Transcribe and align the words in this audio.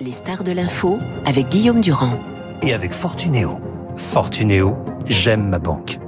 Les 0.00 0.12
stars 0.12 0.42
de 0.42 0.52
l'info 0.52 0.98
avec 1.24 1.48
Guillaume 1.48 1.80
Durand. 1.80 2.18
Et 2.62 2.72
avec 2.72 2.92
Fortunéo. 2.92 3.60
Fortunéo, 3.96 4.76
j'aime 5.06 5.48
ma 5.48 5.58
banque. 5.58 5.98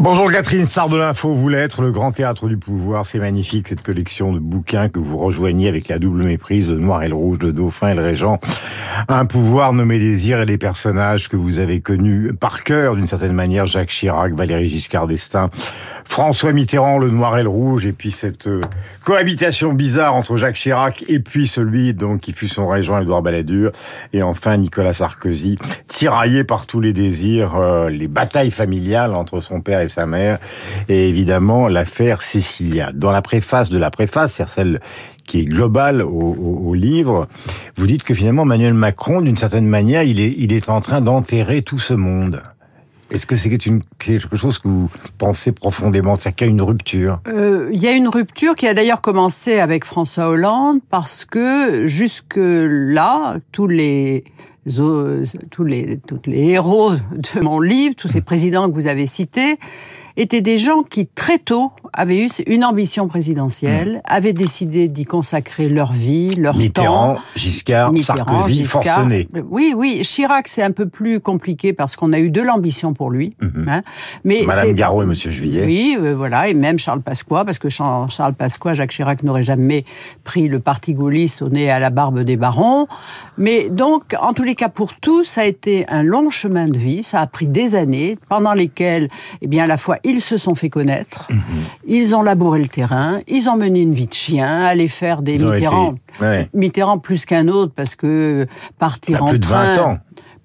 Bonjour 0.00 0.30
Catherine, 0.30 0.64
star 0.64 0.88
de 0.88 0.96
l'info, 0.96 1.28
vous 1.28 1.40
voulez 1.40 1.58
être 1.58 1.82
le 1.82 1.90
grand 1.90 2.12
théâtre 2.12 2.46
du 2.46 2.56
pouvoir, 2.56 3.04
c'est 3.04 3.18
magnifique 3.18 3.68
cette 3.68 3.82
collection 3.82 4.32
de 4.32 4.38
bouquins 4.38 4.88
que 4.88 5.00
vous 5.00 5.16
rejoignez 5.16 5.66
avec 5.66 5.88
la 5.88 5.98
double 5.98 6.22
méprise, 6.22 6.68
le 6.68 6.78
noir 6.78 7.02
et 7.02 7.08
le 7.08 7.14
rouge, 7.14 7.38
le 7.40 7.52
dauphin 7.52 7.90
et 7.90 7.94
le 7.94 8.02
régent. 8.02 8.38
Un 9.06 9.26
pouvoir 9.26 9.72
nommé 9.72 9.98
désir 9.98 10.40
et 10.40 10.46
les 10.46 10.58
personnages 10.58 11.28
que 11.28 11.36
vous 11.36 11.60
avez 11.60 11.80
connus 11.80 12.32
par 12.32 12.64
cœur 12.64 12.96
d'une 12.96 13.06
certaine 13.06 13.32
manière, 13.32 13.66
Jacques 13.66 13.90
Chirac, 13.90 14.32
Valéry 14.34 14.68
Giscard 14.68 15.06
d'Estaing, 15.06 15.50
François 16.04 16.52
Mitterrand, 16.52 16.98
le 16.98 17.10
noir 17.10 17.38
et 17.38 17.44
le 17.44 17.48
rouge, 17.48 17.86
et 17.86 17.92
puis 17.92 18.10
cette 18.10 18.48
euh, 18.48 18.60
cohabitation 19.04 19.72
bizarre 19.72 20.14
entre 20.14 20.36
Jacques 20.36 20.56
Chirac 20.56 21.04
et 21.06 21.20
puis 21.20 21.46
celui 21.46 21.94
donc 21.94 22.20
qui 22.20 22.32
fut 22.32 22.48
son 22.48 22.66
régent 22.66 23.00
Édouard 23.00 23.22
Balladur, 23.22 23.70
et 24.12 24.22
enfin 24.22 24.56
Nicolas 24.56 24.94
Sarkozy, 24.94 25.58
tiraillé 25.86 26.42
par 26.42 26.66
tous 26.66 26.80
les 26.80 26.92
désirs, 26.92 27.54
euh, 27.56 27.88
les 27.88 28.08
batailles 28.08 28.50
familiales 28.50 29.14
entre 29.14 29.40
son 29.40 29.60
père 29.60 29.80
et 29.80 29.88
sa 29.88 30.06
mère, 30.06 30.38
et 30.88 31.08
évidemment 31.08 31.68
l'affaire 31.68 32.22
Cécilia. 32.22 32.90
Dans 32.92 33.12
la 33.12 33.22
préface 33.22 33.70
de 33.70 33.78
la 33.78 33.90
préface, 33.90 34.34
c'est 34.34 34.48
celle 34.48 34.80
qui 35.28 35.40
est 35.40 35.44
globale 35.44 36.02
au, 36.02 36.08
au, 36.08 36.68
au, 36.70 36.74
livre, 36.74 37.28
vous 37.76 37.86
dites 37.86 38.02
que 38.02 38.14
finalement 38.14 38.42
Emmanuel 38.42 38.74
Macron, 38.74 39.20
d'une 39.20 39.36
certaine 39.36 39.68
manière, 39.68 40.02
il 40.02 40.18
est, 40.18 40.34
il 40.38 40.52
est 40.52 40.68
en 40.68 40.80
train 40.80 41.00
d'enterrer 41.00 41.62
tout 41.62 41.78
ce 41.78 41.94
monde. 41.94 42.42
Est-ce 43.10 43.26
que 43.26 43.36
c'est 43.36 43.48
quelque 43.48 44.36
chose 44.36 44.58
que 44.58 44.68
vous 44.68 44.90
pensez 45.16 45.52
profondément? 45.52 46.16
C'est 46.16 46.32
qu'il 46.34 46.46
y 46.46 46.50
a 46.50 46.52
une 46.52 46.60
rupture? 46.60 47.20
Euh, 47.28 47.70
Il 47.72 47.80
y 47.80 47.86
a 47.86 47.92
une 47.92 48.08
rupture 48.08 48.54
qui 48.54 48.66
a 48.66 48.74
d'ailleurs 48.74 49.00
commencé 49.00 49.60
avec 49.60 49.84
François 49.84 50.28
Hollande 50.28 50.80
parce 50.90 51.24
que 51.24 51.86
jusque-là, 51.86 53.38
tous 53.52 53.66
les 53.66 54.24
tous 55.50 55.64
les, 55.64 55.98
tous 56.06 56.20
les 56.26 56.48
héros 56.48 56.92
de 56.92 57.40
mon 57.40 57.60
livre, 57.60 57.94
tous 57.96 58.08
ces 58.08 58.20
présidents 58.20 58.68
que 58.68 58.74
vous 58.74 58.86
avez 58.86 59.06
cités, 59.06 59.56
étaient 60.18 60.40
des 60.40 60.58
gens 60.58 60.82
qui 60.82 61.06
très 61.06 61.38
tôt 61.38 61.70
avaient 61.92 62.24
eu 62.24 62.28
une 62.46 62.64
ambition 62.64 63.08
présidentielle, 63.08 63.96
mmh. 63.96 64.00
avaient 64.04 64.32
décidé 64.32 64.88
d'y 64.88 65.04
consacrer 65.04 65.68
leur 65.68 65.92
vie, 65.92 66.34
leur 66.34 66.56
Mitterrand, 66.56 67.14
temps. 67.14 67.20
Giscard, 67.36 67.92
Mitterrand, 67.92 68.26
Sarkozy, 68.26 68.54
Giscard. 68.54 68.82
forcené. 68.82 69.28
Oui, 69.48 69.74
oui. 69.76 70.00
Chirac, 70.02 70.48
c'est 70.48 70.62
un 70.62 70.72
peu 70.72 70.88
plus 70.88 71.20
compliqué 71.20 71.72
parce 71.72 71.96
qu'on 71.96 72.12
a 72.12 72.18
eu 72.18 72.30
de 72.30 72.42
l'ambition 72.42 72.92
pour 72.94 73.10
lui. 73.10 73.36
Mmh. 73.40 73.68
Hein. 73.68 73.82
Mais 74.24 74.42
Madame 74.44 74.72
Garot 74.72 75.02
et 75.02 75.06
Monsieur 75.06 75.30
Juillet. 75.30 75.64
Oui, 75.64 75.96
euh, 76.00 76.14
voilà, 76.14 76.48
et 76.48 76.54
même 76.54 76.78
Charles 76.78 77.02
Pasqua, 77.02 77.44
parce 77.44 77.58
que 77.58 77.68
Charles 77.68 78.34
Pasqua, 78.36 78.74
Jacques 78.74 78.90
Chirac 78.90 79.22
n'aurait 79.22 79.44
jamais 79.44 79.84
pris 80.24 80.48
le 80.48 80.58
parti 80.58 80.94
gaulliste 80.94 81.42
au 81.42 81.48
nez 81.48 81.70
à 81.70 81.78
la 81.78 81.90
barbe 81.90 82.20
des 82.20 82.36
barons. 82.36 82.88
Mais 83.36 83.70
donc, 83.70 84.16
en 84.20 84.32
tous 84.32 84.42
les 84.42 84.56
cas, 84.56 84.68
pour 84.68 84.94
tous, 84.96 85.24
ça 85.24 85.42
a 85.42 85.44
été 85.44 85.86
un 85.88 86.02
long 86.02 86.28
chemin 86.30 86.66
de 86.66 86.78
vie. 86.78 87.04
Ça 87.04 87.20
a 87.20 87.26
pris 87.26 87.46
des 87.46 87.76
années 87.76 88.18
pendant 88.28 88.52
lesquelles, 88.52 89.08
eh 89.42 89.46
bien, 89.46 89.64
à 89.64 89.66
la 89.66 89.76
fois 89.76 89.98
ils 90.08 90.20
se 90.22 90.36
sont 90.36 90.54
fait 90.54 90.70
connaître, 90.70 91.26
mmh. 91.30 91.38
ils 91.86 92.14
ont 92.14 92.22
labouré 92.22 92.60
le 92.60 92.68
terrain, 92.68 93.20
ils 93.28 93.48
ont 93.48 93.56
mené 93.56 93.82
une 93.82 93.92
vie 93.92 94.06
de 94.06 94.14
chien, 94.14 94.60
aller 94.62 94.88
faire 94.88 95.20
des 95.20 95.38
Mitterrand, 95.38 95.92
été... 95.92 96.24
ouais. 96.24 96.48
Mitterrand 96.54 96.98
plus 96.98 97.26
qu'un 97.26 97.48
autre 97.48 97.72
parce 97.74 97.94
que 97.94 98.46
partir 98.78 99.18
Bah, 99.18 99.24
en 99.24 99.28
plus 99.28 99.40
train, 99.40 99.72
de 99.72 99.76
20 99.76 99.84
ans. 99.84 99.98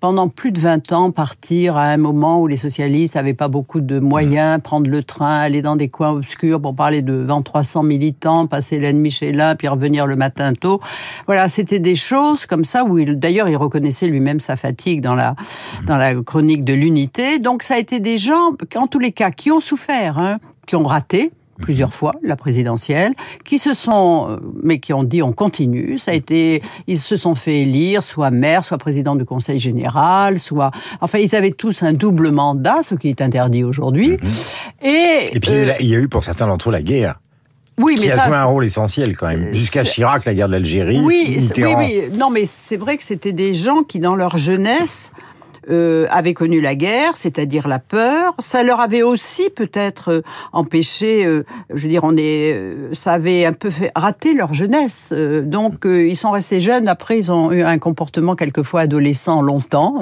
Pendant 0.04 0.28
plus 0.28 0.52
de 0.52 0.60
20 0.60 0.92
ans, 0.92 1.12
partir 1.12 1.78
à 1.78 1.86
un 1.86 1.96
moment 1.96 2.42
où 2.42 2.48
les 2.48 2.58
socialistes 2.58 3.16
n'avaient 3.16 3.34
pas 3.34 3.48
beaucoup 3.48 3.80
de 3.80 4.00
moyens, 4.00 4.60
prendre 4.62 4.90
le 4.90 5.02
train, 5.02 5.40
aller 5.40 5.62
dans 5.62 5.78
des 5.78 5.88
coins 5.88 6.12
obscurs 6.12 6.62
pour 6.62 6.76
parler 6.76 7.02
devant 7.02 7.42
300 7.42 7.84
militants, 7.84 8.46
passer 8.46 8.80
l'ennemi 8.80 9.12
chez 9.12 9.32
l'un, 9.32 9.56
puis 9.56 9.70
revenir 9.70 10.06
le 10.06 10.18
matin 10.18 10.52
tôt. 10.56 10.82
Voilà, 11.26 11.48
c'était 11.48 11.80
des 11.80 11.96
choses 11.96 12.46
comme 12.46 12.66
ça 12.66 12.84
où 12.84 12.98
il, 12.98 13.18
d'ailleurs, 13.18 13.48
il 13.48 13.56
reconnaissait 13.56 14.08
lui-même 14.08 14.42
sa 14.42 14.58
fatigue 14.58 15.00
dans 15.00 15.16
la, 15.16 15.38
dans 15.88 15.96
la 15.96 16.14
chronique 16.16 16.66
de 16.66 16.74
l'unité. 16.74 17.40
Donc 17.40 17.64
ça 17.64 17.76
a 17.76 17.78
été 17.78 18.02
des 18.02 18.18
gens, 18.18 18.58
en 18.76 18.88
tous 18.88 19.00
les 19.00 19.14
cas, 19.14 19.32
qui 19.32 19.52
ont 19.52 19.62
souffert, 19.62 20.20
hein, 20.20 20.40
qui 20.68 20.76
ont 20.76 20.84
raté, 20.84 21.32
plusieurs 21.62 21.94
fois 21.94 22.14
la 22.24 22.36
présidentielle, 22.36 23.14
qui 23.46 23.60
se 23.60 23.74
sont, 23.74 24.40
mais 24.62 24.80
qui 24.80 24.94
ont 24.94 25.04
dit 25.04 25.22
on 25.22 25.34
continue. 25.34 25.98
Ça 25.98 26.12
a 26.12 26.14
été, 26.14 26.62
ils 26.88 26.98
se 26.98 27.16
sont 27.16 27.36
fait 27.36 27.62
élire, 27.62 28.04
soit 28.04 28.32
maire, 28.32 28.66
soit 28.66 28.78
président 28.78 29.16
du 29.16 29.26
conseil 29.26 29.60
général, 29.60 30.40
soit, 30.40 30.72
enfin 31.02 31.20
ils 31.20 31.36
avaient 31.36 31.52
tous 31.52 31.84
un 31.84 31.94
double 31.94 32.32
mandat, 32.32 32.84
ce 32.84 32.96
qui 32.96 33.10
est 33.10 33.22
interdit 33.22 33.64
aujourd'hui. 33.64 34.12
Mmh. 34.12 34.86
Et, 34.86 35.30
et 35.34 35.40
puis 35.40 35.52
euh, 35.52 35.74
il 35.80 35.88
y 35.88 35.96
a 35.96 36.00
eu 36.00 36.08
pour 36.08 36.24
certains 36.24 36.48
d'entre 36.48 36.70
eux 36.70 36.72
la 36.74 36.82
guerre. 36.82 37.20
Oui, 37.80 37.96
qui 37.96 38.06
mais 38.06 38.12
a 38.12 38.18
ça, 38.18 38.28
joué 38.28 38.36
un 38.36 38.44
rôle 38.44 38.66
essentiel 38.66 39.18
quand 39.18 39.28
même. 39.28 39.52
Jusqu'à 39.52 39.84
Chirac, 39.84 40.26
la 40.26 40.36
guerre 40.36 40.50
d'Algérie. 40.50 41.00
Oui, 41.04 41.40
oui, 41.58 41.74
oui. 41.76 42.02
Non, 42.16 42.30
mais 42.30 42.46
c'est 42.46 42.78
vrai 42.78 42.98
que 42.98 43.04
c'était 43.04 43.34
des 43.34 43.56
gens 43.56 43.82
qui, 43.82 44.00
dans 44.00 44.16
leur 44.16 44.38
jeunesse, 44.38 45.12
euh, 45.70 46.08
avaient 46.10 46.34
connu 46.34 46.62
la 46.62 46.76
guerre, 46.76 47.16
c'est-à-dire 47.16 47.68
la 47.68 47.80
peur. 47.80 48.34
Ça 48.40 48.64
leur 48.64 48.80
avait 48.80 49.02
aussi 49.02 49.50
peut-être 49.50 50.12
euh, 50.12 50.22
empêché, 50.52 51.26
euh, 51.26 51.44
je 51.74 51.84
veux 51.84 51.90
dire, 51.90 52.04
on 52.04 52.16
est, 52.18 52.60
ça 52.94 53.14
avait 53.14 53.46
un 53.46 53.54
peu 53.54 53.70
fait 53.70 53.92
rater 53.96 54.34
leur 54.34 54.54
jeunesse. 54.54 55.14
donc 55.14 55.86
ils 55.86 56.16
sont 56.16 56.32
restés 56.32 56.60
jeunes. 56.60 56.88
Après, 56.88 57.18
ils 57.18 57.32
ont 57.32 57.52
eu 57.52 57.64
un 57.64 57.78
comportement 57.78 58.36
quelquefois 58.36 58.82
adolescent 58.82 59.42
longtemps. 59.42 60.02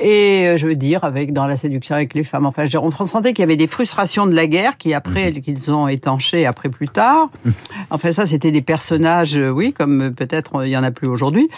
Et 0.00 0.54
je 0.56 0.66
veux 0.66 0.74
dire, 0.74 1.04
avec 1.04 1.32
dans 1.32 1.46
la 1.46 1.56
séduction 1.56 1.94
avec 1.94 2.14
les 2.14 2.22
femmes. 2.22 2.46
Enfin, 2.46 2.66
on 2.80 2.90
sentait 3.06 3.32
qu'il 3.32 3.42
y 3.42 3.44
avait 3.44 3.56
des 3.56 3.66
frustrations 3.66 4.26
de 4.26 4.34
la 4.34 4.46
guerre 4.46 4.76
qui 4.76 4.92
après 4.94 5.30
Mhm. 5.32 5.40
qu'ils 5.40 5.70
ont 5.70 5.88
étanché 5.88 6.44
après 6.46 6.68
plus 6.68 6.88
tard. 6.88 7.30
Enfin, 7.90 8.12
ça, 8.12 8.26
c'était 8.26 8.50
des 8.50 8.62
personnages, 8.62 9.36
oui, 9.36 9.72
comme 9.72 10.12
peut-être 10.14 10.64
il 10.66 10.70
y 10.70 10.76
en 10.76 10.82
a 10.84 10.90
plus 10.90 11.08
aujourd'hui. 11.08 11.48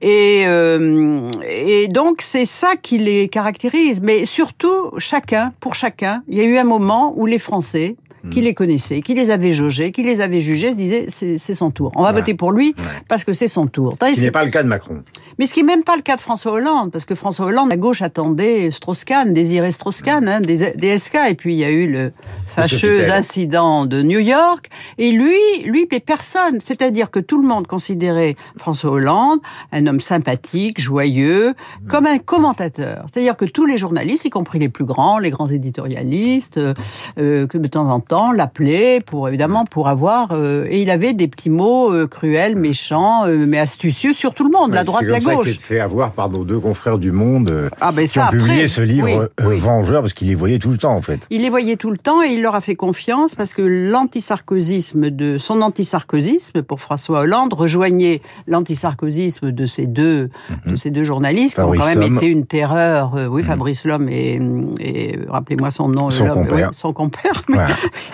Et, 0.00 0.44
euh, 0.46 1.28
et 1.48 1.88
donc 1.88 2.20
c'est 2.20 2.44
ça 2.44 2.74
qui 2.80 2.98
les 2.98 3.28
caractérise. 3.28 4.00
Mais 4.02 4.24
surtout, 4.24 4.90
chacun, 4.98 5.52
pour 5.60 5.74
chacun, 5.74 6.22
il 6.28 6.38
y 6.38 6.40
a 6.40 6.44
eu 6.44 6.56
un 6.58 6.64
moment 6.64 7.12
où 7.16 7.26
les 7.26 7.38
Français 7.38 7.96
qui 8.30 8.40
les 8.40 8.54
connaissaient, 8.54 9.00
qui 9.00 9.14
les 9.14 9.30
avaient 9.30 9.52
jaugés, 9.52 9.92
qui 9.92 10.02
les 10.02 10.20
avaient 10.20 10.40
jugés, 10.40 10.72
se 10.72 10.76
disaient 10.76 11.06
c'est 11.08 11.54
son 11.54 11.70
tour. 11.70 11.92
On 11.96 12.02
va 12.02 12.08
Ouais. 12.10 12.14
voter 12.20 12.34
pour 12.34 12.52
lui 12.52 12.74
Ouais. 12.78 12.84
parce 13.08 13.24
que 13.24 13.32
c'est 13.32 13.48
son 13.48 13.66
tour. 13.66 13.96
Ce 14.00 14.12
qui 14.14 14.20
n'est 14.22 14.30
pas 14.30 14.44
le 14.44 14.50
cas 14.50 14.62
de 14.62 14.68
Macron. 14.68 15.02
mais 15.38 15.46
ce 15.46 15.54
qui 15.54 15.60
n'est 15.62 15.66
même 15.74 15.84
pas 15.84 15.96
le 15.96 16.02
cas 16.02 16.16
de 16.16 16.20
François 16.20 16.52
Hollande, 16.52 16.90
parce 16.90 17.04
que 17.04 17.14
François 17.14 17.46
Hollande, 17.46 17.72
à 17.72 17.76
gauche, 17.76 18.02
attendait 18.02 18.70
Strauss-Kahn, 18.70 19.32
Désiré 19.32 19.70
Strauss-Kahn, 19.70 20.28
hein, 20.28 20.40
des, 20.40 20.72
des 20.72 20.98
SK, 20.98 21.16
et 21.30 21.34
puis 21.34 21.54
il 21.54 21.58
y 21.58 21.64
a 21.64 21.70
eu 21.70 21.86
le 21.90 22.12
fâcheux 22.46 23.10
incident 23.10 23.86
de 23.86 24.02
New 24.02 24.18
York, 24.18 24.68
et 24.98 25.12
lui, 25.12 25.36
lui, 25.64 25.86
mais 25.90 26.00
personne. 26.00 26.58
C'est-à-dire 26.64 27.10
que 27.10 27.20
tout 27.20 27.40
le 27.40 27.46
monde 27.46 27.66
considérait 27.66 28.34
François 28.56 28.90
Hollande 28.90 29.38
un 29.72 29.86
homme 29.86 30.00
sympathique, 30.00 30.80
joyeux, 30.80 31.54
comme 31.88 32.06
un 32.06 32.18
commentateur. 32.18 33.04
C'est-à-dire 33.12 33.36
que 33.36 33.44
tous 33.44 33.66
les 33.66 33.76
journalistes, 33.78 34.24
y 34.24 34.30
compris 34.30 34.58
les 34.58 34.68
plus 34.68 34.84
grands, 34.84 35.18
les 35.18 35.30
grands 35.30 35.48
éditorialistes, 35.48 36.58
euh, 36.58 36.74
euh, 37.18 37.46
que 37.46 37.58
de 37.58 37.68
temps 37.68 37.88
en 37.88 38.00
temps 38.00 38.07
l'appelaient 38.34 39.00
pour 39.04 39.28
évidemment 39.28 39.64
pour 39.64 39.88
avoir 39.88 40.30
euh, 40.32 40.66
et 40.68 40.82
il 40.82 40.90
avait 40.90 41.12
des 41.12 41.28
petits 41.28 41.50
mots 41.50 41.92
euh, 41.92 42.06
cruels, 42.06 42.56
méchants, 42.56 43.26
euh, 43.26 43.44
mais 43.46 43.58
astucieux 43.58 44.12
sur 44.12 44.34
tout 44.34 44.44
le 44.44 44.50
monde, 44.50 44.72
la 44.72 44.84
droite, 44.84 45.04
c'est 45.04 45.10
la 45.10 45.18
comme 45.18 45.28
ça 45.28 45.34
gauche. 45.34 45.44
qu'il 45.46 45.60
s'est 45.60 45.74
fait 45.74 45.80
avoir 45.80 46.12
par 46.12 46.28
nos 46.30 46.44
deux 46.44 46.58
confrères 46.58 46.98
du 46.98 47.12
Monde 47.12 47.70
Ah 47.80 47.92
ben 47.92 48.02
qui 48.02 48.08
ça 48.08 48.26
ont 48.26 48.30
publié 48.30 48.52
après, 48.54 48.66
ce 48.66 48.80
livre 48.80 49.04
oui, 49.40 49.46
oui. 49.46 49.58
Vengeur 49.58 50.00
parce 50.02 50.12
qu'il 50.12 50.28
les 50.28 50.34
voyait 50.34 50.58
tout 50.58 50.70
le 50.70 50.78
temps 50.78 50.94
en 50.94 51.02
fait. 51.02 51.20
Il 51.30 51.42
les 51.42 51.50
voyait 51.50 51.76
tout 51.76 51.90
le 51.90 51.98
temps 51.98 52.22
et 52.22 52.28
il 52.28 52.42
leur 52.42 52.54
a 52.54 52.60
fait 52.60 52.74
confiance 52.76 53.34
parce 53.34 53.52
que 53.54 53.62
l'antisarkozisme 53.62 55.10
de 55.10 55.38
son 55.38 55.62
antisarkozisme 55.62 56.62
pour 56.62 56.80
François 56.80 57.20
Hollande 57.20 57.52
rejoignait 57.54 58.20
l'antisarkozisme 58.46 59.52
de 59.52 59.66
ces 59.66 59.86
deux 59.86 60.30
de 60.66 60.76
ces 60.76 60.90
deux 60.90 61.04
journalistes 61.04 61.54
qui 61.54 61.60
ont 61.60 61.72
Mhm. 61.72 61.78
Quand 61.78 61.86
même 61.86 62.00
Lhomme. 62.00 62.16
été 62.16 62.26
une 62.26 62.46
terreur. 62.46 63.14
oui, 63.30 63.42
Fabrice 63.42 63.84
Lhomme 63.84 64.08
et, 64.08 64.40
et 64.80 65.18
rappelez-moi 65.28 65.70
son 65.70 65.88
nom. 65.88 66.10
Son 66.10 66.26
compère. 66.28 66.68
ouais, 66.68 66.72
son 66.72 66.92
compère. 66.92 67.42
mais-. 67.48 67.58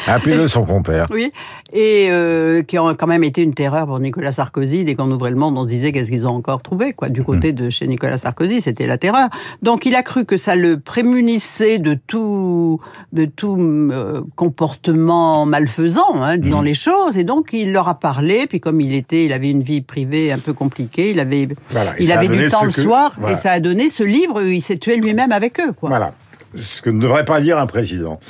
Appelez-le 0.07 0.49
son 0.49 0.65
compère. 0.65 1.07
Oui, 1.11 1.31
et 1.73 2.09
euh, 2.11 2.63
qui 2.63 2.79
ont 2.79 2.95
quand 2.95 3.07
même 3.07 3.25
été 3.25 3.43
une 3.43 3.55
terreur 3.55 3.87
pour 3.87 3.99
Nicolas 4.01 4.33
Sarkozy. 4.33 4.85
Dès 4.85 4.95
qu'on 4.95 5.11
ouvrait 5.11 5.31
le 5.31 5.37
monde, 5.37 5.57
on 5.59 5.63
se 5.63 5.69
disait 5.69 5.93
qu'est-ce 5.93 6.11
qu'ils 6.11 6.27
ont 6.27 6.35
encore 6.37 6.63
trouvé, 6.63 6.93
quoi. 6.93 7.09
Du 7.09 7.23
côté 7.25 7.53
de 7.53 7.71
chez 7.71 7.87
Nicolas 7.87 8.19
Sarkozy, 8.19 8.61
c'était 8.61 8.87
la 8.87 8.99
terreur. 8.99 9.29
Donc 9.63 9.87
il 9.87 9.95
a 9.95 10.03
cru 10.03 10.25
que 10.25 10.37
ça 10.37 10.57
le 10.57 10.79
prémunissait 10.81 11.79
de 11.79 11.95
tout, 11.95 12.81
de 13.13 13.25
tout 13.25 13.57
euh, 13.61 14.21
comportement 14.37 15.47
malfaisant, 15.47 16.15
hein, 16.23 16.39
disons 16.39 16.63
les 16.63 16.75
choses. 16.75 17.17
Et 17.17 17.25
donc 17.25 17.53
il 17.53 17.73
leur 17.73 17.89
a 17.89 17.99
parlé. 17.99 18.47
Puis 18.47 18.61
comme 18.61 18.81
il 18.81 18.95
était, 18.95 19.25
il 19.27 19.33
avait 19.33 19.51
une 19.51 19.63
vie 19.63 19.81
privée 19.81 20.33
un 20.33 20.39
peu 20.39 20.53
compliquée. 20.53 21.11
Il 21.11 21.21
avait, 21.21 21.49
Voilà. 21.71 21.93
Il 21.99 22.13
avait 22.13 22.29
du 22.29 22.47
temps 22.49 22.65
le 22.65 22.71
que- 22.73 22.81
soir, 22.81 23.15
voilà. 23.19 23.33
et 23.35 23.37
ça 23.37 23.53
a 23.53 23.61
donné 23.61 23.89
ce 23.89 24.03
livre. 24.03 24.43
Il 24.43 24.63
s'est 24.63 24.79
tué 24.79 24.97
lui-même 24.97 25.33
avec 25.33 25.61
eux, 25.61 25.73
quoi. 25.73 25.89
Voilà. 25.89 26.13
Ce 26.55 26.81
que 26.83 26.91
ne 26.91 27.01
devrait 27.01 27.25
pas 27.25 27.41
dire 27.41 27.59
un 27.59 27.67
président. 27.67 28.21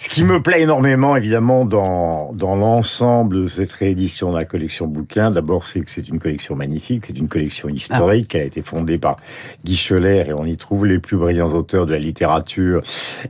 Ce 0.00 0.08
qui 0.08 0.22
me 0.22 0.40
plaît 0.40 0.62
énormément, 0.62 1.16
évidemment, 1.16 1.64
dans, 1.64 2.32
dans 2.32 2.54
l'ensemble 2.54 3.42
de 3.42 3.48
cette 3.48 3.72
réédition 3.72 4.30
de 4.30 4.38
la 4.38 4.44
collection 4.44 4.86
bouquin, 4.86 5.32
d'abord, 5.32 5.64
c'est 5.64 5.80
que 5.80 5.90
c'est 5.90 6.08
une 6.08 6.20
collection 6.20 6.54
magnifique, 6.54 7.04
c'est 7.04 7.18
une 7.18 7.26
collection 7.26 7.68
historique 7.68 8.28
qui 8.28 8.36
a 8.36 8.44
été 8.44 8.62
fondée 8.62 8.96
par 8.96 9.16
Guy 9.64 9.74
Scheller 9.74 10.28
et 10.28 10.32
on 10.32 10.44
y 10.44 10.56
trouve 10.56 10.86
les 10.86 11.00
plus 11.00 11.16
brillants 11.16 11.48
auteurs 11.48 11.84
de 11.84 11.90
la 11.90 11.98
littérature 11.98 12.80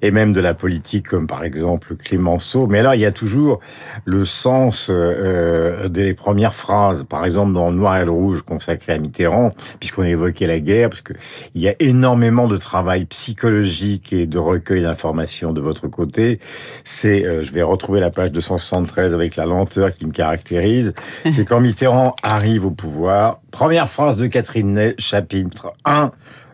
et 0.03 0.11
même 0.11 0.35
de 0.35 0.43
la 0.43 0.53
politique, 0.53 1.09
comme 1.09 1.26
par 1.26 1.43
exemple 1.43 1.97
Clémenceau. 1.97 2.67
Mais 2.67 2.82
là, 2.82 2.97
il 2.97 3.00
y 3.00 3.06
a 3.06 3.12
toujours 3.12 3.61
le 4.05 4.26
sens 4.26 4.88
euh, 4.91 5.88
des 5.88 6.12
premières 6.12 6.55
phrases. 6.55 7.05
Par 7.05 7.25
exemple, 7.25 7.55
dans 7.55 7.73
Noir 7.73 7.97
et 7.97 8.05
le 8.05 8.11
Rouge, 8.11 8.43
consacré 8.43 8.93
à 8.93 8.99
Mitterrand, 8.99 9.53
puisqu'on 9.81 10.05
évoquait 10.05 10.47
la 10.47 10.61
guerre, 10.61 10.91
parce 10.91 11.00
qu'il 11.00 11.17
y 11.55 11.69
a 11.69 11.75
énormément 11.81 12.47
de 12.47 12.59
travail 12.59 13.06
psychologique 13.06 14.12
et 14.12 14.26
de 14.26 14.38
recueil 14.38 14.82
d'informations 14.82 15.55
de 15.55 15.62
votre 15.62 15.88
côté 15.88 16.38
c'est, 16.85 17.25
euh, 17.25 17.43
je 17.43 17.53
vais 17.53 17.63
retrouver 17.63 18.01
la 18.01 18.11
page 18.11 18.33
273 18.33 19.15
avec 19.15 19.37
la 19.37 19.47
lenteur 19.47 19.93
qui 19.93 20.07
me 20.07 20.13
caractérise, 20.13 20.95
c'est 21.31 21.45
quand 21.45 21.61
Mitterrand 21.61 22.15
arrive 22.23 22.67
au 22.67 22.71
pouvoir, 22.71 23.41
première 23.51 23.89
phrase 23.89 24.17
de 24.17 24.27
Catherine 24.27 24.75
Ney, 24.75 24.95
chapitre 24.99 25.73
1, 25.85 26.11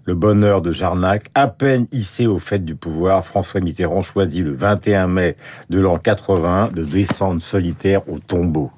le 0.07 0.15
bonheur 0.15 0.61
de 0.61 0.71
Jarnac, 0.71 1.31
à 1.35 1.49
peine 1.49 1.87
hissé 1.93 2.27
au 2.27 2.39
fait 2.39 2.65
du 2.65 2.75
pouvoir, 2.75 3.25
François 3.25 3.61
Mitterrand 3.61 4.03
choisit 4.03 4.45
le 4.45 4.53
21 4.53 5.07
mai 5.07 5.37
de 5.71 5.81
l'an 5.81 5.99
80 5.99 6.71
de 6.75 6.85
descendre 6.85 7.41
solitaire 7.41 8.07
au 8.09 8.19
tombeau 8.19 8.71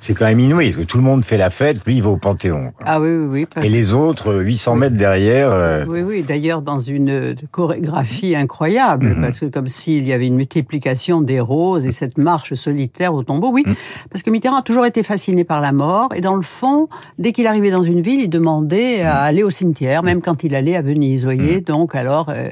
c'est 0.00 0.14
quand 0.14 0.26
même 0.26 0.40
inouï. 0.40 0.72
Tout 0.86 0.96
le 0.96 1.04
monde 1.04 1.22
fait 1.24 1.36
la 1.36 1.50
fête, 1.50 1.84
lui 1.86 1.96
il 1.96 2.02
va 2.02 2.10
au 2.10 2.16
Panthéon. 2.16 2.72
Ah 2.84 3.00
oui, 3.00 3.08
oui, 3.10 3.46
oui. 3.56 3.64
Et 3.64 3.68
les 3.68 3.94
autres, 3.94 4.34
800 4.34 4.76
mètres 4.76 4.96
derrière. 4.96 5.50
Euh, 5.50 5.84
oui, 5.88 6.00
oui. 6.02 6.24
D'ailleurs, 6.26 6.62
dans 6.62 6.78
une 6.78 7.36
chorégraphie 7.50 8.34
incroyable, 8.34 9.08
mhm. 9.08 9.20
parce 9.20 9.40
que 9.40 9.46
comme 9.46 9.68
s'il 9.68 10.06
y 10.06 10.12
avait 10.12 10.26
une 10.26 10.36
multiplication 10.36 11.20
des 11.20 11.40
roses 11.40 11.84
et 11.84 11.90
cette 11.90 12.18
marche 12.18 12.54
solitaire 12.54 13.14
au 13.14 13.22
tombeau. 13.22 13.50
Oui, 13.52 13.62
mhm. 13.66 13.74
parce 14.10 14.22
que 14.22 14.30
Mitterrand 14.30 14.58
a 14.58 14.62
toujours 14.62 14.86
été 14.86 15.02
fasciné 15.02 15.44
par 15.44 15.60
la 15.60 15.72
mort 15.72 16.08
et 16.14 16.20
dans 16.20 16.36
le 16.36 16.42
fond, 16.42 16.88
dès 17.18 17.32
qu'il 17.32 17.46
arrivait 17.46 17.70
dans 17.70 17.82
une 17.82 18.00
ville, 18.00 18.20
il 18.20 18.30
demandait 18.30 19.02
à 19.02 19.14
mhm. 19.14 19.24
aller 19.24 19.42
au 19.42 19.50
cimetière, 19.50 20.02
même 20.02 20.22
quand 20.22 20.44
il 20.44 20.54
allait 20.54 20.76
à 20.76 20.82
Venise. 20.82 21.24
Voyez, 21.24 21.60
donc 21.60 21.94
alors. 21.94 22.28
Euh, 22.30 22.48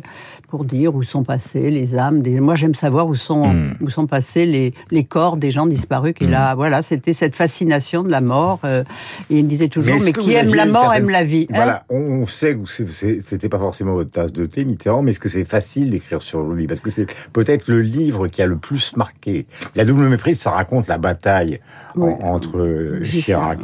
pour 0.48 0.64
dire 0.64 0.94
où 0.94 1.02
sont 1.02 1.24
passées 1.24 1.70
les 1.70 1.96
âmes. 1.96 2.22
Des... 2.22 2.40
Moi, 2.40 2.56
j'aime 2.56 2.74
savoir 2.74 3.06
où 3.06 3.14
sont 3.14 3.44
hmm. 3.44 3.74
où 3.82 3.90
sont 3.90 4.06
passés 4.06 4.46
les, 4.46 4.72
les 4.90 5.04
corps 5.04 5.36
des 5.36 5.50
gens 5.50 5.66
disparus. 5.66 6.14
Qui 6.14 6.26
là, 6.26 6.54
hmm. 6.54 6.56
voilà, 6.56 6.82
c'était 6.82 7.12
cette 7.12 7.34
fascination 7.34 8.02
de 8.02 8.10
la 8.10 8.22
mort. 8.22 8.60
Euh, 8.64 8.82
et 9.30 9.38
il 9.38 9.46
disait 9.46 9.68
toujours, 9.68 9.96
mais, 10.02 10.12
qui 10.12 10.32
aime 10.32 10.54
la 10.54 10.66
mort 10.66 10.92
aime 10.94 11.10
la 11.10 11.22
vie. 11.22 11.46
Hein 11.50 11.56
voilà, 11.56 11.84
on 11.90 12.26
sait 12.26 12.56
que 12.56 12.64
c'était 12.66 13.48
pas 13.48 13.58
forcément 13.58 13.92
votre 13.92 14.10
tasse 14.10 14.32
de 14.32 14.46
thé, 14.46 14.64
Mitterrand, 14.64 15.02
mais 15.02 15.10
est-ce 15.10 15.20
que 15.20 15.28
c'est 15.28 15.44
facile 15.44 15.90
d'écrire 15.90 16.22
sur 16.22 16.42
lui? 16.42 16.66
Parce 16.66 16.80
que 16.80 16.90
c'est 16.90 17.06
peut-être 17.32 17.68
le 17.68 17.82
livre 17.82 18.26
qui 18.28 18.40
a 18.40 18.46
le 18.46 18.56
plus 18.56 18.96
marqué. 18.96 19.46
La 19.74 19.84
double 19.84 20.08
méprise, 20.08 20.40
ça 20.40 20.52
raconte 20.52 20.88
la 20.88 20.98
bataille 20.98 21.60
entre 21.94 23.00
Chirac 23.02 23.58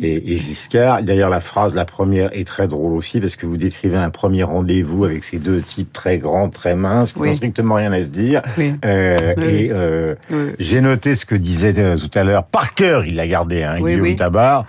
et, 0.00 0.32
et, 0.32 0.36
Giscard. 0.36 1.02
D'ailleurs, 1.02 1.30
la 1.30 1.40
phrase, 1.40 1.74
la 1.74 1.84
première, 1.84 2.36
est 2.36 2.46
très 2.46 2.66
drôle 2.66 2.94
aussi 2.94 3.20
parce 3.20 3.36
que 3.36 3.46
vous 3.46 3.56
décrivez 3.56 3.98
un 3.98 4.10
premier 4.10 4.42
rendez-vous 4.42 5.04
avec 5.04 5.22
ces 5.22 5.38
deux 5.38 5.60
types 5.60 5.92
très 5.92 6.07
très 6.08 6.18
grand, 6.18 6.48
très 6.48 6.74
mince, 6.74 7.12
qui 7.12 7.20
n'ont 7.20 7.36
strictement 7.36 7.74
rien 7.74 7.92
à 7.92 8.02
se 8.02 8.08
dire. 8.08 8.40
Euh, 8.84 9.34
et 9.36 9.70
euh, 9.70 10.14
j'ai 10.58 10.80
noté 10.80 11.14
ce 11.14 11.26
que 11.26 11.34
disait 11.34 11.74
euh, 11.76 11.98
tout 11.98 12.10
à 12.18 12.24
l'heure, 12.24 12.44
par 12.44 12.74
cœur, 12.74 13.04
il 13.04 13.16
l'a 13.16 13.28
gardé, 13.28 13.62
hein, 13.62 13.74
Guillaume 13.76 14.16
Tabar, 14.16 14.64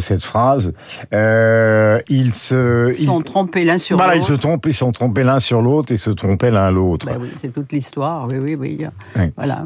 cette 0.00 0.24
phrase. 0.24 0.72
ils 1.12 2.34
se 2.34 2.90
ils 2.98 3.06
sont 3.06 3.20
trompés 3.20 3.64
l'un 3.64 3.78
sur 3.78 3.98
l'autre. 3.98 4.16
ils 4.16 4.24
se 4.24 4.32
trompent, 4.32 4.66
ils 4.66 4.74
sont 4.74 4.90
trompés 4.90 5.22
l'un 5.22 5.38
sur 5.38 5.62
l'autre 5.62 5.92
et 5.92 5.96
se 5.96 6.10
trompaient 6.10 6.50
l'un 6.50 6.70
l'autre. 6.72 7.06
Ben 7.06 7.20
c'est 7.36 7.52
toute 7.52 7.70
l'histoire. 7.70 8.26
Oui, 8.28 8.38
oui, 8.42 8.56
oui. 8.58 8.86
Voilà. 9.36 9.64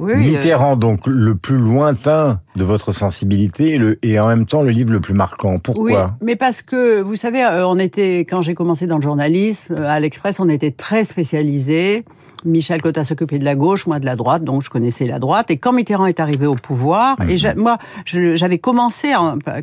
Mitterrand, 0.00 0.76
donc 0.76 1.06
le 1.06 1.36
plus 1.36 1.58
lointain 1.58 2.40
de 2.56 2.64
votre 2.64 2.92
sensibilité 2.92 3.78
le, 3.78 3.98
et 4.02 4.18
en 4.18 4.28
même 4.28 4.46
temps 4.46 4.62
le 4.62 4.70
livre 4.70 4.92
le 4.92 5.00
plus 5.00 5.14
marquant. 5.14 5.58
Pourquoi? 5.58 5.84
Oui, 5.84 6.26
mais 6.26 6.36
parce 6.36 6.62
que 6.62 7.00
vous 7.00 7.16
savez, 7.16 7.44
on 7.64 7.78
était 7.78 8.20
quand 8.20 8.42
j'ai 8.42 8.54
commencé 8.54 8.86
dans 8.86 8.96
le 8.96 9.02
journalisme 9.02 9.76
à 9.76 10.00
l'Express, 10.00 10.40
on 10.40 10.48
était 10.48 10.63
très 10.70 11.04
spécialisé. 11.04 12.04
Michel 12.44 12.82
Cotta 12.82 13.04
s'occupait 13.04 13.38
de 13.38 13.44
la 13.44 13.54
gauche, 13.54 13.86
moi 13.86 13.98
de 13.98 14.04
la 14.04 14.16
droite, 14.16 14.44
donc 14.44 14.62
je 14.62 14.70
connaissais 14.70 15.06
la 15.06 15.18
droite. 15.18 15.50
Et 15.50 15.56
quand 15.56 15.72
Mitterrand 15.72 16.06
est 16.06 16.20
arrivé 16.20 16.46
au 16.46 16.54
pouvoir, 16.54 17.16
et 17.28 17.36
mhm. 17.36 17.60
moi, 17.60 17.78
j'avais 18.04 18.58
commencé 18.58 19.12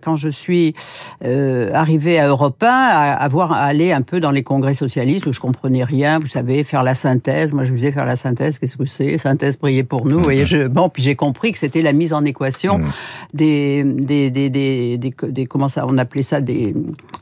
quand 0.02 0.16
je 0.16 0.30
suis 0.30 0.76
euh, 1.24 1.72
arrivé 1.74 2.20
à 2.20 2.28
Europe 2.28 2.62
1 2.62 2.68
à, 2.68 3.14
avoir 3.14 3.52
aller 3.52 3.92
un 3.92 4.02
peu 4.02 4.20
dans 4.20 4.32
les 4.32 4.44
congrès 4.44 4.74
socialistes 4.74 5.26
où 5.26 5.34
je 5.34 5.40
comprenais 5.40 5.84
rien. 5.84 6.20
Vous 6.20 6.28
savez, 6.28 6.64
faire 6.64 6.84
la 6.84 6.96
synthèse. 6.96 7.54
Moi, 7.54 7.66
je 7.66 7.74
faisais 7.74 7.92
faire 7.92 8.06
la 8.06 8.16
synthèse. 8.16 8.60
Qu'est-ce 8.60 8.78
que 8.78 8.86
c'est? 8.86 9.18
Synthèse, 9.18 9.58
prier 9.58 9.84
pour 9.84 10.06
nous. 10.06 10.18
Vous 10.18 10.24
voyez, 10.24 10.46
je, 10.46 10.68
bon, 10.68 10.90
puis 10.90 11.04
j'ai 11.04 11.16
compris 11.16 11.52
que 11.52 11.58
c'était 11.58 11.82
la 11.82 11.94
mise 11.94 12.14
en 12.14 12.26
équation 12.26 12.80
mhm. 12.80 12.92
des, 13.34 13.84
des, 13.84 14.32
des, 14.32 14.50
des, 14.50 14.98
des, 14.98 15.46
comment 15.46 15.68
ça, 15.68 15.86
on 15.88 15.98
appelait 15.98 16.24
ça 16.24 16.42
des, 16.42 16.74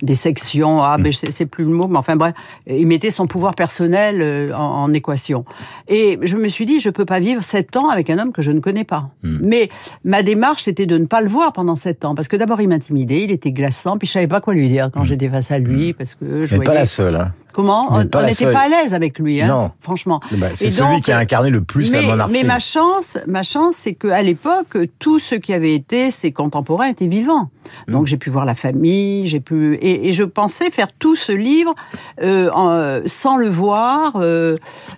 des 0.01 0.15
sections. 0.15 0.81
Ah, 0.81 0.97
ben, 0.97 1.11
c'est 1.11 1.45
plus 1.45 1.65
le 1.65 1.71
mot, 1.71 1.87
mais 1.87 1.97
enfin 1.97 2.15
bref, 2.15 2.33
il 2.67 2.87
mettait 2.87 3.11
son 3.11 3.27
pouvoir 3.27 3.55
personnel 3.55 4.17
euh, 4.21 4.53
en, 4.53 4.83
en 4.83 4.93
équation. 4.93 5.45
Et 5.87 6.19
je 6.21 6.37
me 6.37 6.47
suis 6.47 6.65
dit, 6.65 6.79
je 6.79 6.89
peux 6.89 7.05
pas 7.05 7.19
vivre 7.19 7.43
sept 7.43 7.75
ans 7.77 7.89
avec 7.89 8.09
un 8.09 8.19
homme 8.19 8.31
que 8.31 8.41
je 8.41 8.51
ne 8.51 8.59
connais 8.59 8.83
pas. 8.83 9.09
Hmm. 9.23 9.39
Mais 9.41 9.69
ma 10.03 10.23
démarche, 10.23 10.63
c'était 10.63 10.85
de 10.85 10.97
ne 10.97 11.05
pas 11.05 11.21
le 11.21 11.29
voir 11.29 11.53
pendant 11.53 11.75
sept 11.75 12.05
ans. 12.05 12.15
Parce 12.15 12.27
que 12.27 12.35
d'abord, 12.35 12.61
il 12.61 12.69
m'intimidait, 12.69 13.23
il 13.23 13.31
était 13.31 13.51
glaçant, 13.51 13.97
puis 13.97 14.07
je 14.07 14.13
savais 14.13 14.27
pas 14.27 14.41
quoi 14.41 14.53
lui 14.53 14.67
dire 14.67 14.89
quand 14.93 15.03
hmm. 15.03 15.07
j'étais 15.07 15.29
face 15.29 15.51
à 15.51 15.59
lui, 15.59 15.91
hmm. 15.91 15.93
parce 15.93 16.15
que 16.15 16.45
je 16.45 16.55
voyais... 16.55 16.69
pas 16.69 16.75
la 16.75 16.85
seule, 16.85 17.15
hein. 17.15 17.33
Comment 17.59 17.87
On 17.91 18.23
n'était 18.23 18.51
pas 18.51 18.61
à 18.61 18.69
l'aise 18.69 18.93
avec 18.93 19.19
lui, 19.19 19.41
hein, 19.41 19.47
non. 19.47 19.71
franchement. 19.81 20.21
Bah, 20.31 20.47
c'est 20.53 20.69
celui 20.69 21.01
qui 21.01 21.11
a 21.11 21.17
incarné 21.17 21.49
le 21.49 21.59
plus 21.59 21.91
mais, 21.91 22.01
la 22.01 22.07
monarchie. 22.07 22.31
Mais 22.31 22.43
ma 22.45 22.59
chance, 22.59 23.17
ma 23.27 23.43
chance, 23.43 23.75
c'est 23.75 23.95
qu'à 23.95 24.21
l'époque, 24.21 24.77
tous 24.97 25.19
ceux 25.19 25.39
qui 25.39 25.51
avaient 25.51 25.75
été 25.75 26.09
ses 26.09 26.31
contemporains 26.31 26.87
étaient 26.87 27.07
vivants. 27.07 27.49
Donc 27.87 28.07
j'ai 28.07 28.17
pu 28.17 28.29
voir 28.29 28.45
la 28.45 28.55
famille, 28.55 29.27
j'ai 29.27 29.39
pu 29.39 29.77
et, 29.81 30.11
je 30.13 30.23
pensais 30.23 30.71
faire 30.71 30.91
tout 30.91 31.15
ce 31.15 31.31
livre 31.31 31.75
euh, 32.21 32.49
en, 32.51 33.01
sans 33.05 33.37
le 33.37 33.47
voir 33.47 34.13
euh, 34.15 34.55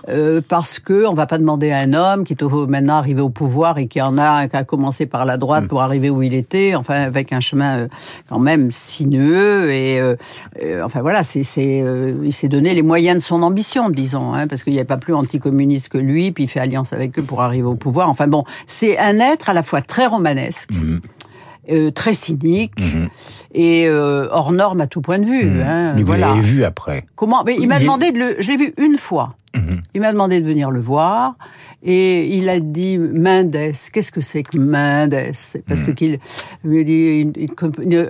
euh, 0.08 0.42
parce 0.48 0.80
que 0.80 1.06
on 1.06 1.14
va 1.14 1.26
pas 1.26 1.38
demander 1.38 1.72
à 1.72 1.80
un 1.80 1.94
homme 1.94 2.24
qui 2.24 2.34
est 2.34 2.42
maintenant 2.42 2.96
arrivé 2.96 3.22
au 3.22 3.30
pouvoir 3.30 3.78
et 3.78 3.88
qui 3.88 4.02
en 4.02 4.18
a 4.18 4.48
qui 4.48 4.56
a 4.56 4.64
commencé 4.64 5.06
par 5.06 5.26
la 5.26 5.38
droite 5.38 5.66
mm. 5.66 5.68
pour 5.68 5.82
arriver 5.82 6.10
où 6.10 6.22
il 6.22 6.34
était, 6.34 6.76
enfin 6.76 6.96
avec 6.96 7.34
un 7.34 7.42
chemin 7.42 7.88
quand 8.30 8.40
même 8.40 8.72
sinueux 8.72 9.70
et 9.72 10.02
enfin 10.82 11.02
voilà, 11.02 11.24
c'est 11.24 11.44
c'est 11.44 11.84
s'est 12.32 12.48
donné 12.52 12.76
les 12.76 12.84
moyens 12.84 13.18
de 13.18 13.24
son 13.24 13.42
ambition, 13.42 13.90
disons, 13.90 14.34
hein, 14.34 14.46
parce 14.48 14.64
qu'il 14.64 14.74
n'y 14.74 14.80
avait 14.80 14.86
pas 14.86 14.98
plus 14.98 15.16
anticommuniste 15.16 15.90
que 15.90 15.98
lui, 15.98 16.32
puis 16.32 16.44
il 16.44 16.48
fait 16.48 16.60
alliance 16.60 16.94
avec 16.94 17.18
eux 17.18 17.24
pour 17.24 17.42
arriver 17.42 17.68
au 17.68 17.76
pouvoir. 17.76 18.10
Enfin 18.10 18.28
bon, 18.28 18.44
c'est 18.68 19.00
un 19.00 19.20
être 19.20 19.50
à 19.50 19.54
la 19.54 19.64
fois 19.64 19.82
très 19.82 20.06
romanesque. 20.06 20.72
Mhm. 20.72 21.02
Euh, 21.70 21.92
très 21.92 22.14
cynique 22.14 22.74
mhm. 22.80 23.10
et 23.54 23.88
euh, 23.88 24.28
hors 24.32 24.52
norme 24.52 24.82
à 24.82 24.88
tout 24.88 25.00
point 25.02 25.20
de 25.20 25.26
vue. 25.26 25.46
Mhm. 25.46 25.62
Hein, 25.62 25.96
vous 25.96 26.14
l'avez 26.14 26.42
vu 26.42 26.64
après 26.64 27.06
Comment 27.16 27.44
Mais 27.44 27.56
il 27.60 27.68
m'a 27.68 27.80
demandé 27.80 28.12
de 28.12 28.18
le. 28.18 28.36
Je 28.40 28.50
l'ai 28.50 28.58
vu 28.58 28.74
une 28.80 28.98
fois. 28.98 29.36
Il 29.94 30.02
m'a 30.02 30.12
demandé 30.12 30.40
de 30.40 30.46
venir 30.46 30.72
le 30.72 30.80
voir. 30.80 31.36
Et 31.84 32.38
il 32.38 32.48
a 32.50 32.60
dit 32.60 32.98
Mendes. 32.98 33.74
Qu'est-ce 33.92 34.12
que 34.12 34.22
c'est 34.22 34.44
que 34.44 34.58
Mendes? 34.58 35.34
Parce 35.68 35.84
que 35.84 35.92
hmm. 35.92 35.96
qu'il 35.96 36.20
lui 36.64 36.86
dit 36.86 37.32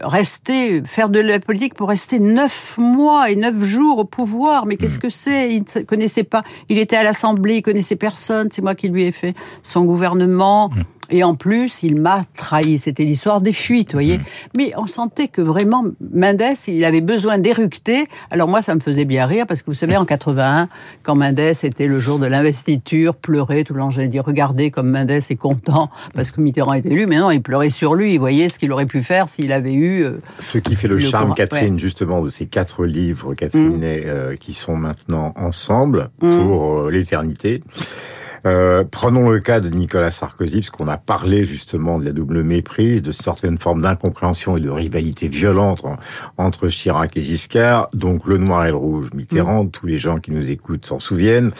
rester, 0.01 0.81
faire 0.85 1.09
de 1.09 1.19
la 1.19 1.39
politique 1.39 1.73
pour 1.73 1.89
rester 1.89 2.19
neuf 2.19 2.77
mois 2.77 3.31
et 3.31 3.35
neuf 3.35 3.63
jours 3.63 3.97
au 3.97 4.05
pouvoir. 4.05 4.65
Mais 4.65 4.77
qu'est-ce 4.77 4.97
hmm. 4.97 5.01
que 5.01 5.09
c'est? 5.09 5.53
Il 5.53 5.63
ne 5.75 5.81
connaissait 5.83 6.23
pas. 6.23 6.43
Il 6.69 6.77
était 6.77 6.97
à 6.97 7.03
l'Assemblée, 7.03 7.57
il 7.57 7.61
connaissait 7.61 7.95
personne. 7.95 8.49
C'est 8.51 8.61
moi 8.61 8.75
qui 8.75 8.89
lui 8.89 9.03
ai 9.03 9.11
fait 9.11 9.35
son 9.63 9.85
gouvernement. 9.85 10.69
Et 11.11 11.23
en 11.23 11.35
plus, 11.35 11.83
il 11.83 12.01
m'a 12.01 12.23
trahi. 12.33 12.79
C'était 12.79 13.03
l'histoire 13.03 13.41
des 13.41 13.51
fuites, 13.53 13.91
vous 13.91 13.97
voyez. 13.97 14.19
Mais 14.55 14.71
on 14.77 14.87
sentait 14.87 15.27
que 15.27 15.41
vraiment, 15.41 15.83
Mendes, 16.13 16.41
il 16.67 16.85
avait 16.85 17.01
besoin 17.01 17.37
d'éructer. 17.37 18.05
Alors 18.31 18.47
moi, 18.47 18.61
ça 18.61 18.75
me 18.75 18.79
faisait 18.79 19.05
bien 19.05 19.25
rire 19.25 19.45
parce 19.47 19.61
que 19.61 19.69
vous 19.69 19.75
savez, 19.75 19.97
en 19.97 20.05
81, 20.05 20.69
quand 21.03 21.15
Mendes 21.15 21.39
était 21.39 21.87
le 21.87 21.99
jour 21.99 22.17
de 22.17 22.27
l'investiture, 22.27 23.15
pleurait 23.15 23.63
tout 23.63 23.73
le 23.73 23.79
long. 23.79 23.91
J'ai 23.91 24.07
dit, 24.07 24.19
regardez 24.19 24.71
comme 24.71 24.89
Mendes 24.89 25.11
est 25.11 25.35
content 25.35 25.89
parce 26.15 26.31
que 26.31 26.39
Mitterrand 26.39 26.73
est 26.73 26.85
élu. 26.85 27.05
Mais 27.07 27.19
non, 27.19 27.29
il 27.29 27.41
pleurait 27.41 27.69
sur 27.69 27.95
lui. 27.95 28.13
Il 28.13 28.19
voyait 28.19 28.49
ce 28.49 28.57
qu'il 28.57 28.71
aurait 28.71 28.85
pu 28.85 29.03
faire 29.03 29.27
s'il 29.27 29.51
avait 29.51 29.73
eu. 29.73 30.03
Euh, 30.03 30.21
ce 30.39 30.57
qui 30.57 30.75
fait 30.75 30.87
le, 30.87 30.97
charme, 30.97 31.33
Catherine, 31.33 31.77
justement, 31.77 32.21
de 32.21 32.29
ces 32.29 32.45
quatre 32.45 32.85
livres, 32.85 33.33
Catherine, 33.33 33.77
mm. 33.77 33.83
euh, 33.83 34.35
qui 34.35 34.53
sont 34.53 34.75
maintenant 34.75 35.33
ensemble 35.35 36.09
mm. 36.21 36.37
pour 36.37 36.79
euh, 36.79 36.91
l'éternité. 36.91 37.61
Euh, 38.45 38.83
prenons 38.89 39.29
le 39.29 39.39
cas 39.39 39.59
de 39.59 39.69
Nicolas 39.69 40.11
Sarkozy, 40.11 40.61
parce 40.61 40.69
qu'on 40.69 40.87
a 40.87 40.97
parlé 40.97 41.45
justement 41.45 41.99
de 41.99 42.05
la 42.05 42.11
double 42.11 42.43
méprise, 42.43 43.01
de 43.01 43.11
certaines 43.11 43.57
formes 43.57 43.81
d'incompréhension 43.81 44.57
et 44.57 44.61
de 44.61 44.69
rivalité 44.69 45.27
violente 45.27 45.83
entre 46.37 46.67
Chirac 46.67 47.15
et 47.17 47.21
Giscard. 47.21 47.89
Donc 47.93 48.25
le 48.25 48.37
noir 48.37 48.65
et 48.65 48.69
le 48.69 48.77
rouge, 48.77 49.09
Mitterrand, 49.13 49.65
mm. 49.65 49.71
tous 49.71 49.85
les 49.85 49.97
gens 49.97 50.19
qui 50.19 50.31
nous 50.31 50.49
écoutent 50.49 50.85
s'en 50.85 50.99
souviennent. 50.99 51.51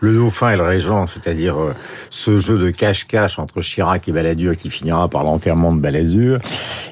Le 0.00 0.14
dauphin 0.14 0.50
et 0.50 0.56
le 0.56 0.62
régent, 0.62 1.06
c'est-à-dire 1.06 1.58
euh, 1.58 1.74
ce 2.08 2.38
jeu 2.38 2.58
de 2.58 2.70
cache-cache 2.70 3.38
entre 3.38 3.60
Chirac 3.60 4.08
et 4.08 4.12
Balladur 4.12 4.56
qui 4.56 4.70
finira 4.70 5.08
par 5.08 5.24
l'enterrement 5.24 5.72
de 5.72 5.80
Balladur. 5.80 6.38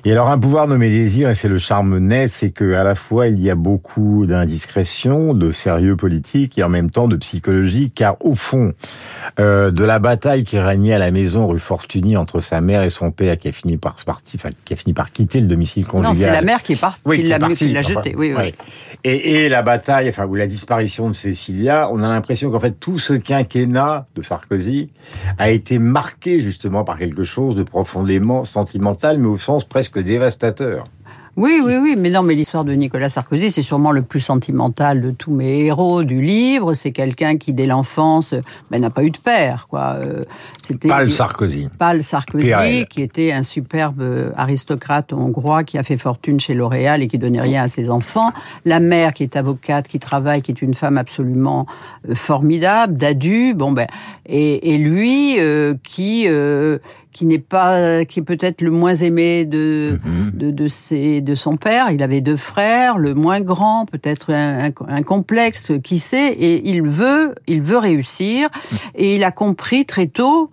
Et 0.05 0.13
alors 0.13 0.29
un 0.29 0.39
pouvoir 0.39 0.69
nommé 0.69 0.91
désir, 0.91 1.29
et 1.31 1.35
c'est 1.35 1.49
le 1.49 1.59
charme 1.59 1.99
net, 1.99 2.31
c'est 2.31 2.51
que 2.51 2.75
à 2.75 2.85
la 2.85 2.95
fois 2.95 3.29
il 3.29 3.41
y 3.41 3.51
a 3.51 3.55
beaucoup 3.55 4.27
d'indiscrétion, 4.27 5.35
de 5.35 5.51
sérieux 5.51 5.97
politique 5.97 6.59
et 6.59 6.63
en 6.63 6.69
même 6.69 6.91
temps 6.91 7.09
de 7.09 7.17
psychologie, 7.17 7.91
car 7.91 8.17
au 8.25 8.35
fond, 8.35 8.75
euh, 9.41 9.71
de 9.71 9.85
la 9.85 9.99
bataille 9.99 10.45
qui 10.45 10.59
régnait 10.59 10.95
à 10.95 10.99
la 10.99 11.11
maison 11.11 11.47
rue 11.47 11.59
Fortuny 11.59 12.17
entre 12.17 12.41
sa 12.41 12.61
mère 12.61 12.83
et 12.83 12.91
son 12.91 13.11
père, 13.11 13.39
qui 13.39 13.49
a 13.49 13.53
fini 13.53 13.77
par 13.77 13.95
partir, 14.05 14.41
enfin, 14.41 14.51
qui 14.65 14.73
a 14.73 14.77
fini 14.77 14.93
par 14.93 15.13
quitter 15.13 15.41
le 15.41 15.47
domicile 15.47 15.87
conjugal. 15.87 16.13
Non, 16.13 16.19
c'est 16.19 16.31
la 16.31 16.43
mère 16.43 16.63
qui 16.63 16.73
est 16.73 16.81
partie, 16.81 17.01
Oui, 17.05 17.23
qui 17.23 17.29
l'a 17.29 17.39
enfin, 17.41 17.55
jeté. 17.83 18.15
Oui, 18.17 18.33
oui. 18.33 18.35
ouais. 18.35 18.55
Et, 19.05 19.45
et 19.45 19.49
la 19.49 19.63
bataille, 19.63 20.09
enfin, 20.09 20.27
ou 20.27 20.35
la 20.35 20.47
disparition 20.47 21.09
de 21.09 21.15
Cécilia, 21.15 21.89
on 21.93 22.03
a 22.03 22.09
l'impression 22.09 22.51
qu'en 22.51 22.61
fait, 22.61 22.73
tout 22.73 22.99
ce 22.99 23.13
quinquennat 23.13 24.07
de 24.15 24.23
Sarkozy 24.23 24.91
a 25.39 25.51
été 25.51 25.79
marqué 25.79 26.41
justement 26.41 26.85
par 26.85 26.99
quelque 26.99 27.25
chose 27.25 27.55
de 27.55 27.63
profondément 27.63 28.45
sentimental, 28.45 29.19
mais 29.19 29.29
au 29.29 29.39
sens 29.39 29.65
presque 29.65 30.01
dévastateur. 30.03 30.85
Oui, 31.39 31.61
oui, 31.65 31.75
oui, 31.81 31.95
mais 31.97 32.11
non, 32.11 32.23
mais 32.25 32.35
l'histoire 32.35 32.65
de 32.65 32.73
Nicolas 32.73 33.09
Sarkozy, 33.09 33.53
c'est 33.53 33.63
sûrement 33.63 33.93
le 33.93 34.03
plus 34.03 34.19
sentimental 34.19 35.01
de 35.01 35.13
tous 35.13 35.31
mes 35.33 35.61
héros 35.67 36.03
du 36.03 36.21
livre. 36.21 36.75
C'est 36.75 36.91
quelqu'un 36.91 37.37
qui, 37.37 37.53
dès 37.53 37.67
l'enfance, 37.67 38.35
ben, 38.73 38.81
n'a 38.81 38.91
pas 38.91 39.05
eu 39.05 39.11
de 39.13 39.19
père, 39.19 39.69
quoi. 39.71 39.99
Euh, 40.01 40.25
C'était 40.67 40.89
Pas 40.89 41.05
le 41.05 41.11
Sarkozy. 41.11 41.69
Paul 41.79 42.03
Sarkozy, 42.03 42.87
qui 42.91 43.03
était 43.03 43.31
un 43.31 43.45
superbe 43.45 44.01
euh, 44.01 44.31
aristocrate 44.37 45.13
hongrois 45.13 45.63
qui 45.63 45.79
a 45.79 45.85
fait 45.85 45.97
fortune 45.97 46.41
chez 46.41 46.55
L'Oréal 46.55 47.03
et 47.03 47.09
qui 47.09 47.19
donnait 47.19 47.41
rien 47.41 47.63
à 47.63 47.69
ses 47.69 47.89
enfants. 47.89 48.33
La 48.65 48.81
mère, 48.81 49.15
qui 49.15 49.23
est 49.23 49.37
avocate, 49.37 49.87
qui 49.87 50.01
travaille, 50.01 50.43
qui 50.43 50.51
est 50.51 50.61
une 50.61 50.75
femme 50.75 50.99
absolument 50.99 51.67
euh, 52.11 52.17
formidable, 52.17 52.97
d'adu. 52.97 53.55
Bon 53.55 53.71
ben, 53.71 53.87
et, 54.27 54.75
et 54.75 54.79
lui, 54.79 55.37
euh, 55.39 55.75
qui 55.85 56.25
euh, 56.27 56.79
qui 57.11 57.25
n'est 57.27 57.39
pas, 57.39 58.05
qui 58.05 58.21
est 58.21 58.23
peut-être 58.23 58.61
le 58.61 58.71
moins 58.71 58.95
aimé 58.95 59.45
de, 59.45 59.99
Mhm. 60.05 60.31
de, 60.35 60.51
de, 60.53 60.69
ses, 60.69 61.21
de 61.29 61.35
son 61.35 61.57
père. 61.57 61.91
Il 61.91 62.03
avait 62.03 62.21
deux 62.21 62.37
frères, 62.37 62.99
le 62.99 63.15
moins 63.15 63.41
grand, 63.41 63.85
peut-être 63.87 64.33
un, 64.33 65.03
complexe, 65.03 65.73
qui 65.85 65.99
sait, 65.99 66.33
et 66.33 66.69
il 66.69 66.83
veut, 66.83 67.35
il 67.47 67.63
veut 67.63 67.79
réussir. 67.79 68.49
Et 68.95 69.17
il 69.17 69.25
a 69.25 69.31
compris 69.31 69.85
très 69.85 70.07
tôt 70.07 70.51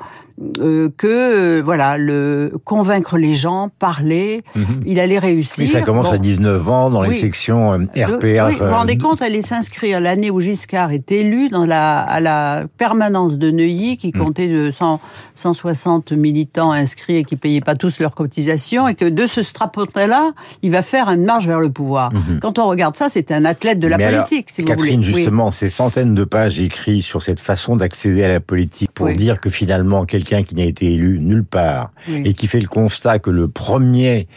euh, 0.60 0.90
que, 0.98 1.08
euh, 1.08 1.62
voilà, 1.64 1.98
le 1.98 2.52
convaincre 2.66 3.18
les 3.18 3.36
gens, 3.36 3.70
parler, 3.80 4.44
il 4.86 5.00
allait 5.00 5.20
réussir. 5.20 5.68
Ça 5.70 5.82
commence 5.82 6.08
Bon. 6.10 6.14
à 6.16 6.18
19 6.18 6.70
ans 6.70 6.90
dans 6.90 7.02
les 7.02 7.12
sections 7.12 7.74
euh, 7.74 7.78
RPR. 7.96 8.48
oui, 8.48 8.52
vous 8.54 8.58
vous 8.58 8.64
euh, 8.64 8.74
rendez 8.76 8.98
compte, 8.98 9.22
aller 9.22 9.42
s'inscrire 9.42 10.00
l'année 10.02 10.30
où 10.32 10.40
Giscard 10.42 10.92
est 10.92 11.12
élu 11.12 11.48
dans 11.50 11.66
la, 11.66 12.00
à 12.00 12.20
la 12.20 12.66
permanence 12.78 13.38
de 13.38 13.50
Neuilly, 13.52 13.98
qui 13.98 14.10
Mm. 14.10 14.20
comptait 14.20 14.48
de 14.50 14.72
100, 14.72 15.00
160 15.36 16.12
militants 16.12 16.72
inscrits 16.72 17.18
et 17.18 17.24
qui 17.24 17.36
payaient 17.36 17.62
pas 17.62 17.76
tous 17.76 18.00
leurs 18.00 18.14
cotisations, 18.16 18.88
et 18.88 18.96
que 18.96 19.06
de 19.06 19.28
ce 19.28 19.42
strapotin-là, 19.42 20.32
il 20.62 20.72
va 20.72 20.82
faire 20.82 21.10
une 21.10 21.24
marche 21.26 21.46
vers 21.48 21.60
le 21.60 21.70
pouvoir. 21.70 22.12
Quand 22.42 22.60
on 22.60 22.68
regarde 22.68 22.96
ça, 22.96 23.08
c'est 23.10 23.32
un 23.32 23.46
athlète 23.46 23.80
de 23.80 23.88
la 23.88 23.96
alors, 23.98 24.26
politique, 24.26 24.50
vous 24.58 24.66
Catherine. 24.66 25.00
Oui. 25.00 25.06
justement, 25.06 25.52
ces 25.52 25.68
centaines 25.68 26.14
de 26.16 26.24
pages 26.24 26.60
écrites 26.60 27.04
sur 27.04 27.22
cette 27.22 27.40
façon 27.40 27.76
d'accéder 27.76 28.24
à 28.24 28.28
la 28.30 28.40
politique 28.40 28.92
pour 28.92 29.08
Oui. 29.08 29.14
dire 29.14 29.40
que 29.40 29.50
finalement, 29.50 30.06
quelqu'un 30.26 30.44
qui 30.44 30.56
n'a 30.56 30.64
été 30.66 30.94
élu 30.94 31.20
nulle 31.20 31.46
part 31.46 31.92
Oui. 32.10 32.24
et 32.26 32.34
qui 32.34 32.48
fait 32.48 32.60
le 32.60 32.68
constat 32.68 33.20
que 33.20 33.30
le 33.30 33.48
premier, 33.48 34.28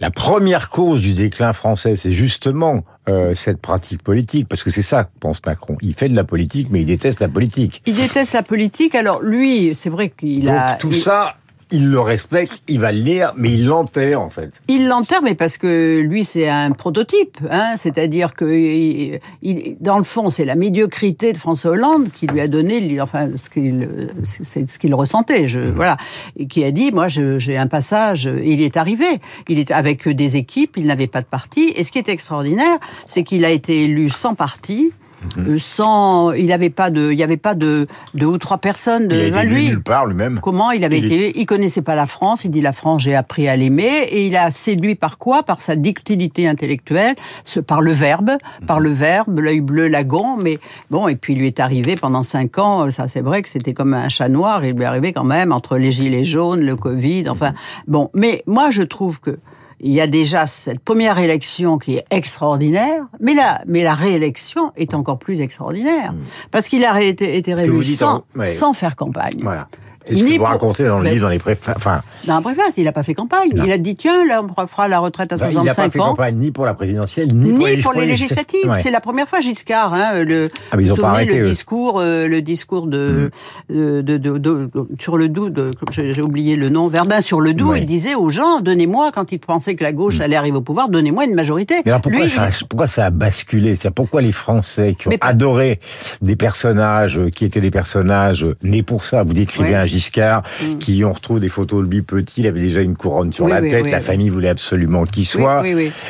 la 0.00 0.10
première 0.10 0.70
cause 0.70 1.00
du 1.02 1.12
déclin 1.12 1.52
français, 1.52 1.96
c'est 1.96 2.12
justement 2.12 2.84
euh, 3.08 3.34
cette 3.34 3.60
pratique 3.60 4.02
politique, 4.02 4.48
parce 4.48 4.64
que 4.64 4.70
c'est 4.70 4.82
ça, 4.82 5.10
pense 5.20 5.40
Macron. 5.44 5.76
Il 5.82 5.94
fait 5.94 6.08
de 6.08 6.16
la 6.16 6.24
politique, 6.24 6.68
mais 6.70 6.80
il 6.80 6.86
déteste 6.86 7.20
la 7.20 7.28
politique. 7.28 7.82
Il 7.86 7.94
déteste 7.94 8.32
la 8.32 8.42
politique. 8.42 8.94
Alors 8.94 9.22
lui, 9.22 9.74
c'est 9.74 9.90
vrai 9.90 10.08
qu'il 10.10 10.44
Donc 10.44 10.54
a... 10.58 10.72
tout 10.74 10.88
il- 10.90 10.94
ça, 10.96 11.36
il 11.74 11.90
le 11.90 12.00
respecte, 12.00 12.62
il 12.68 12.80
va 12.80 12.92
le 12.92 12.98
lire, 13.00 13.34
mais 13.36 13.52
il 13.52 13.66
l'enterre 13.66 14.20
en 14.20 14.30
fait. 14.30 14.62
Il 14.68 14.88
l'enterre, 14.88 15.20
mais 15.22 15.34
parce 15.34 15.58
que 15.58 16.00
lui, 16.00 16.24
c'est 16.24 16.48
un 16.48 16.70
prototype. 16.70 17.36
Hein 17.50 17.74
C'est-à-dire 17.76 18.34
que, 18.34 18.44
il- 18.46 19.18
il- 19.42 19.76
dans 19.80 19.98
le 19.98 20.04
fond, 20.04 20.30
c'est 20.30 20.44
la 20.44 20.54
médiocrité 20.54 21.32
de 21.32 21.38
François 21.38 21.72
Hollande 21.72 22.08
qui 22.14 22.26
lui 22.26 22.40
a 22.40 22.48
donné, 22.48 23.00
enfin, 23.00 23.28
ce 23.36 23.50
qu'il, 23.50 24.08
c'est 24.22 24.70
ce 24.70 24.78
qu'il 24.78 24.94
ressentait. 24.94 25.48
Je, 25.48 25.60
voilà, 25.60 25.96
et 26.38 26.46
qui 26.46 26.64
a 26.64 26.70
dit, 26.70 26.92
moi, 26.92 27.08
je- 27.08 27.38
j'ai 27.38 27.56
un 27.58 27.66
passage. 27.66 28.26
et 28.26 28.52
Il 28.52 28.62
est 28.62 28.76
arrivé. 28.76 29.06
Il 29.48 29.58
est 29.58 29.70
avec 29.70 30.08
des 30.08 30.36
équipes. 30.36 30.76
Il 30.76 30.86
n'avait 30.86 31.06
pas 31.08 31.20
de 31.22 31.26
parti. 31.26 31.72
Et 31.76 31.82
ce 31.82 31.90
qui 31.92 31.98
est 31.98 32.08
extraordinaire, 32.08 32.78
c'est 33.06 33.24
qu'il 33.24 33.44
a 33.44 33.50
été 33.50 33.84
élu 33.84 34.08
sans 34.10 34.34
parti. 34.34 34.90
Euh, 35.38 35.58
Sans, 35.58 36.32
il 36.32 36.46
n'avait 36.46 36.70
pas 36.70 36.90
de, 36.90 37.10
il 37.10 37.16
n'y 37.16 37.22
avait 37.22 37.36
pas 37.36 37.54
de 37.54 37.86
deux 38.14 38.26
ou 38.26 38.38
trois 38.38 38.58
personnes 38.58 39.08
de 39.08 39.16
Il 39.16 39.22
a 39.22 39.42
été 39.42 39.46
lui. 39.46 39.68
nulle 39.68 39.82
part 39.82 40.06
lui-même. 40.06 40.40
Comment 40.42 40.70
il 40.70 40.84
avait 40.84 40.98
Il 40.98 41.12
été 41.12 41.38
Il 41.40 41.46
connaissait 41.46 41.82
pas 41.82 41.94
la 41.94 42.06
France. 42.06 42.44
Il 42.44 42.50
dit 42.50 42.60
la 42.60 42.72
France, 42.72 43.02
j'ai 43.02 43.14
appris 43.14 43.48
à 43.48 43.56
l'aimer. 43.56 44.04
Et 44.10 44.26
il 44.26 44.36
a 44.36 44.50
séduit 44.50 44.94
par 44.94 45.18
quoi? 45.18 45.42
Par 45.42 45.60
sa 45.60 45.76
ductilité 45.76 46.46
intellectuelle, 46.48 47.14
ce, 47.44 47.60
par 47.60 47.80
le 47.80 47.92
verbe, 47.92 48.32
par 48.66 48.80
le 48.80 48.90
verbe, 48.90 49.38
l'œil 49.38 49.60
bleu, 49.60 49.88
lagon. 49.88 50.36
Mais 50.36 50.58
bon, 50.90 51.08
et 51.08 51.16
puis 51.16 51.34
il 51.34 51.38
lui 51.40 51.46
est 51.46 51.60
arrivé 51.60 51.96
pendant 51.96 52.22
cinq 52.22 52.58
ans. 52.58 52.90
Ça, 52.90 53.08
c'est 53.08 53.20
vrai 53.22 53.42
que 53.42 53.48
c'était 53.48 53.74
comme 53.74 53.94
un 53.94 54.08
chat 54.08 54.28
noir. 54.28 54.64
Il 54.64 54.74
lui 54.74 54.82
est 54.82 54.86
arrivé 54.86 55.12
quand 55.12 55.24
même 55.24 55.52
entre 55.52 55.76
les 55.76 55.90
gilets 55.92 56.24
jaunes, 56.24 56.60
le 56.60 56.76
Covid. 56.76 57.28
Enfin, 57.28 57.52
bon. 57.86 58.10
Mais 58.14 58.42
moi, 58.46 58.70
je 58.70 58.82
trouve 58.82 59.20
que 59.20 59.38
il 59.84 59.92
y 59.92 60.00
a 60.00 60.06
déjà 60.06 60.46
cette 60.46 60.80
première 60.80 61.18
élection 61.18 61.76
qui 61.76 61.96
est 61.98 62.06
extraordinaire, 62.10 63.04
mais 63.20 63.34
la, 63.34 63.60
mais 63.66 63.82
la 63.82 63.94
réélection 63.94 64.72
est 64.76 64.94
encore 64.94 65.18
plus 65.18 65.42
extraordinaire. 65.42 66.14
Parce 66.50 66.68
qu'il 66.68 66.86
a 66.86 67.02
été, 67.02 67.42
réélu 67.52 67.84
sans, 67.84 68.24
ouais. 68.34 68.46
sans 68.46 68.72
faire 68.72 68.96
campagne. 68.96 69.40
Voilà. 69.42 69.68
C'est 70.06 70.14
ce 70.16 70.22
que 70.24 70.28
vous 70.30 70.36
pour- 70.36 70.46
racontez 70.48 70.84
dans 70.86 70.98
le 70.98 71.08
livre, 71.08 71.22
dans 71.22 71.28
les 71.30 71.38
préfaces. 71.38 71.74
Enfin, 71.76 72.02
Dans 72.26 72.34
la 72.36 72.40
préface, 72.42 72.76
il 72.76 72.84
n'a 72.84 72.92
pas 72.92 73.02
fait 73.02 73.14
campagne. 73.14 73.50
Non. 73.54 73.64
Il 73.64 73.72
a 73.72 73.78
dit 73.78 73.94
tiens, 73.94 74.24
là, 74.26 74.42
on 74.56 74.66
fera 74.66 74.86
la 74.88 74.98
retraite 74.98 75.32
à 75.32 75.36
bah, 75.36 75.46
il 75.50 75.54
n'a 75.56 75.64
pas 75.64 75.74
65 75.74 75.92
fait 75.92 76.00
ans. 76.00 76.06
campagne 76.10 76.36
ni 76.36 76.50
pour 76.50 76.66
la 76.66 76.74
présidentielle, 76.74 77.34
ni, 77.34 77.52
Ni 77.52 77.58
pour 77.58 77.66
les, 77.66 77.76
pour 77.78 77.92
les 77.94 78.06
législatives. 78.06 78.68
Ouais. 78.68 78.80
C'est 78.82 78.90
la 78.90 79.00
première 79.00 79.28
fois 79.28 79.40
Giscard. 79.40 79.94
Hein, 79.94 80.22
le, 80.24 80.48
Ah, 80.70 80.76
mais 80.76 80.84
ils 80.84 80.92
ont 80.92 80.96
pas 80.96 81.08
arrêté, 81.10 81.38
le 81.38 81.46
eux. 81.46 81.50
discours, 81.50 82.00
euh, 82.00 82.28
le 82.28 82.42
discours 82.42 82.86
de, 82.86 83.30
de, 83.70 84.00
de, 84.02 84.16
de- 84.18 84.38
de- 84.38 84.70
sur 85.00 85.16
le 85.16 85.28
Doubs, 85.28 85.50
de- 85.50 85.70
j'ai 85.90 86.20
oublié 86.22 86.56
le 86.56 86.68
nom, 86.68 86.88
Verdun 86.88 87.20
sur 87.20 87.40
le 87.40 87.54
Doubs. 87.54 87.70
Ouais. 87.70 87.78
Il 87.80 87.86
disait 87.86 88.14
aux 88.14 88.30
gens 88.30 88.60
donnez-moi 88.60 89.10
quand 89.12 89.32
ils 89.32 89.38
pensaient 89.38 89.74
que 89.74 89.84
la 89.84 89.92
gauche 89.92 90.20
allait 90.20 90.36
arriver 90.36 90.56
au 90.58 90.62
pouvoir, 90.62 90.88
donnez-moi 90.88 91.24
une 91.24 91.34
majorité. 91.34 91.76
Mais 91.84 91.90
alors 91.90 92.00
pourquoi, 92.02 92.20
Lui, 92.22 92.28
ça, 92.28 92.48
il- 92.50 92.66
pourquoi 92.66 92.86
ça 92.86 93.06
a 93.06 93.10
basculé? 93.10 93.74
Pourquoi 93.94 94.20
les 94.22 94.32
Français 94.32 94.94
qui 94.98 95.08
ont 95.08 95.10
Mais 95.10 95.18
pas- 95.18 95.28
adoré 95.28 95.80
des 96.20 96.36
personnages 96.36 97.18
euh, 97.18 97.30
qui 97.30 97.44
étaient 97.44 97.60
des 97.60 97.70
personnages 97.70 98.44
euh, 98.44 98.54
nés 98.62 98.82
pour 98.82 99.04
ça. 99.04 99.22
Vous 99.22 99.32
décrivez 99.32 99.70
Ouais. 99.70 99.74
un 99.76 99.84
Giscard 99.98 100.42
Mm. 100.62 100.78
qui 100.78 101.04
on 101.04 101.12
retrouve 101.12 101.40
des 101.40 101.48
photos 101.48 101.84
de 101.84 101.90
lui 101.90 102.02
petit, 102.02 102.40
il 102.42 102.46
avait 102.46 102.60
déjà 102.60 102.80
une 102.80 102.96
couronne 102.96 103.32
sur 103.32 103.44
Oui, 103.44 103.50
la 103.52 103.60
oui, 103.60 103.68
tête, 103.68 103.84
oui, 103.84 103.90
la 103.90 104.00
famille 104.00 104.28
voulait 104.28 104.48
absolument 104.48 105.04
qu'il 105.04 105.24
soit. 105.24 105.62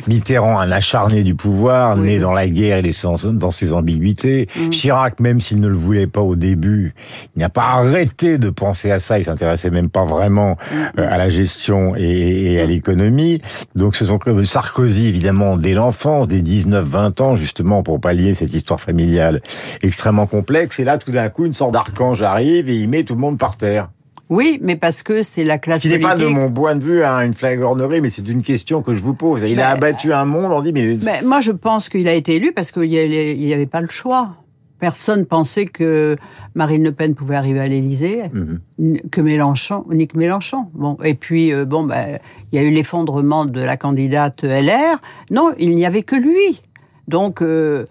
Mitterrand, 0.06 0.58
un 0.58 0.70
acharné 0.70 1.22
du 1.22 1.34
pouvoir, 1.34 1.96
né 1.96 2.18
dans 2.18 2.32
la 2.32 2.48
guerre 2.48 2.78
et 2.78 2.90
dans 3.32 3.50
ses 3.50 3.72
ambiguïtés. 3.72 4.48
Mm. 4.56 4.70
Chirac, 4.70 5.20
même 5.20 5.40
s'il 5.40 5.60
ne 5.60 5.68
le 5.68 5.76
voulait 5.76 6.06
pas 6.06 6.20
au 6.20 6.36
début, 6.36 6.94
il 7.36 7.40
n'a 7.40 7.48
pas 7.48 7.64
arrêté 7.64 8.38
de 8.38 8.50
penser 8.50 8.90
à 8.90 8.98
ça. 8.98 9.18
Il 9.18 9.24
s'intéressait 9.24 9.70
même 9.70 9.90
pas 9.90 10.04
vraiment 10.04 10.56
Mm. 10.72 11.00
euh, 11.00 11.08
à 11.10 11.18
la 11.18 11.28
gestion 11.28 11.94
et, 11.96 12.52
et 12.54 12.60
à 12.60 12.66
l'économie. 12.66 13.40
Donc 13.74 13.96
ce 13.96 14.04
sont 14.04 14.18
Sarkozy, 14.44 15.06
évidemment, 15.08 15.56
dès 15.56 15.74
l'enfance, 15.74 16.28
dès 16.28 16.40
19-20 16.40 17.20
ans, 17.22 17.36
justement, 17.36 17.82
pour 17.82 18.00
pallier 18.00 18.34
cette 18.34 18.54
histoire 18.54 18.80
familiale 18.80 19.40
extrêmement 19.82 20.26
complexe. 20.26 20.78
Et 20.80 20.84
là, 20.84 20.96
tout 20.98 21.10
d'un 21.10 21.28
coup, 21.28 21.44
une 21.44 21.52
sorte 21.52 21.72
d'archange 21.72 22.22
arrive 22.22 22.68
et 22.70 22.76
il 22.76 22.88
met 22.88 23.02
tout 23.02 23.14
le 23.14 23.20
monde 23.20 23.38
par 23.38 23.56
terre. 23.56 23.73
Oui, 24.30 24.58
mais 24.62 24.76
parce 24.76 25.02
que 25.02 25.22
c'est 25.22 25.44
la 25.44 25.58
classe 25.58 25.82
Ce 25.82 25.88
n'est 25.88 25.98
pas 25.98 26.16
de 26.16 26.26
mon 26.26 26.50
point 26.50 26.74
de 26.76 26.82
vue 26.82 27.04
hein, 27.04 27.20
une 27.20 27.34
flagornerie, 27.34 28.00
mais 28.00 28.08
c'est 28.10 28.26
une 28.28 28.42
question 28.42 28.82
que 28.82 28.94
je 28.94 29.02
vous 29.02 29.14
pose. 29.14 29.42
Il 29.42 29.60
a 29.60 29.72
Ben, 29.76 29.76
abattu 29.76 30.12
un 30.12 30.24
monde, 30.24 30.50
on 30.52 30.62
dit, 30.62 30.72
mais... 30.72 30.96
Mais 31.04 31.20
moi, 31.22 31.40
je 31.42 31.52
pense 31.52 31.88
qu'il 31.90 32.08
a 32.08 32.14
été 32.14 32.36
élu 32.36 32.52
parce 32.52 32.72
qu'il 32.72 32.88
n'y 32.88 33.52
avait 33.52 33.66
pas 33.66 33.80
le 33.82 33.88
choix. 33.88 34.36
Personne 34.80 35.24
pensait 35.24 35.66
que 35.66 36.16
Marine 36.54 36.84
Le 36.84 36.92
Pen 36.92 37.14
pouvait 37.14 37.36
arriver 37.36 37.60
à 37.60 37.66
l'Élysée, 37.66 38.22
Mhm. 38.32 38.98
que 39.10 39.20
Mélenchon, 39.20 39.84
ni 39.90 40.08
que 40.08 40.18
Mélenchon. 40.18 40.66
Bon, 40.74 40.96
et 41.04 41.14
puis 41.14 41.52
euh, 41.52 41.64
bon, 41.64 41.84
ben, 41.84 42.18
il 42.52 42.58
y 42.60 42.62
a 42.62 42.66
eu 42.66 42.70
l'effondrement 42.70 43.44
de 43.44 43.60
la 43.60 43.76
candidate 43.76 44.42
LR. 44.42 45.00
Non, 45.30 45.52
il 45.58 45.76
n'y 45.76 45.86
avait 45.86 46.02
que 46.02 46.16
lui. 46.16 46.60
Donc, 47.08 47.40
euh, 47.40 47.84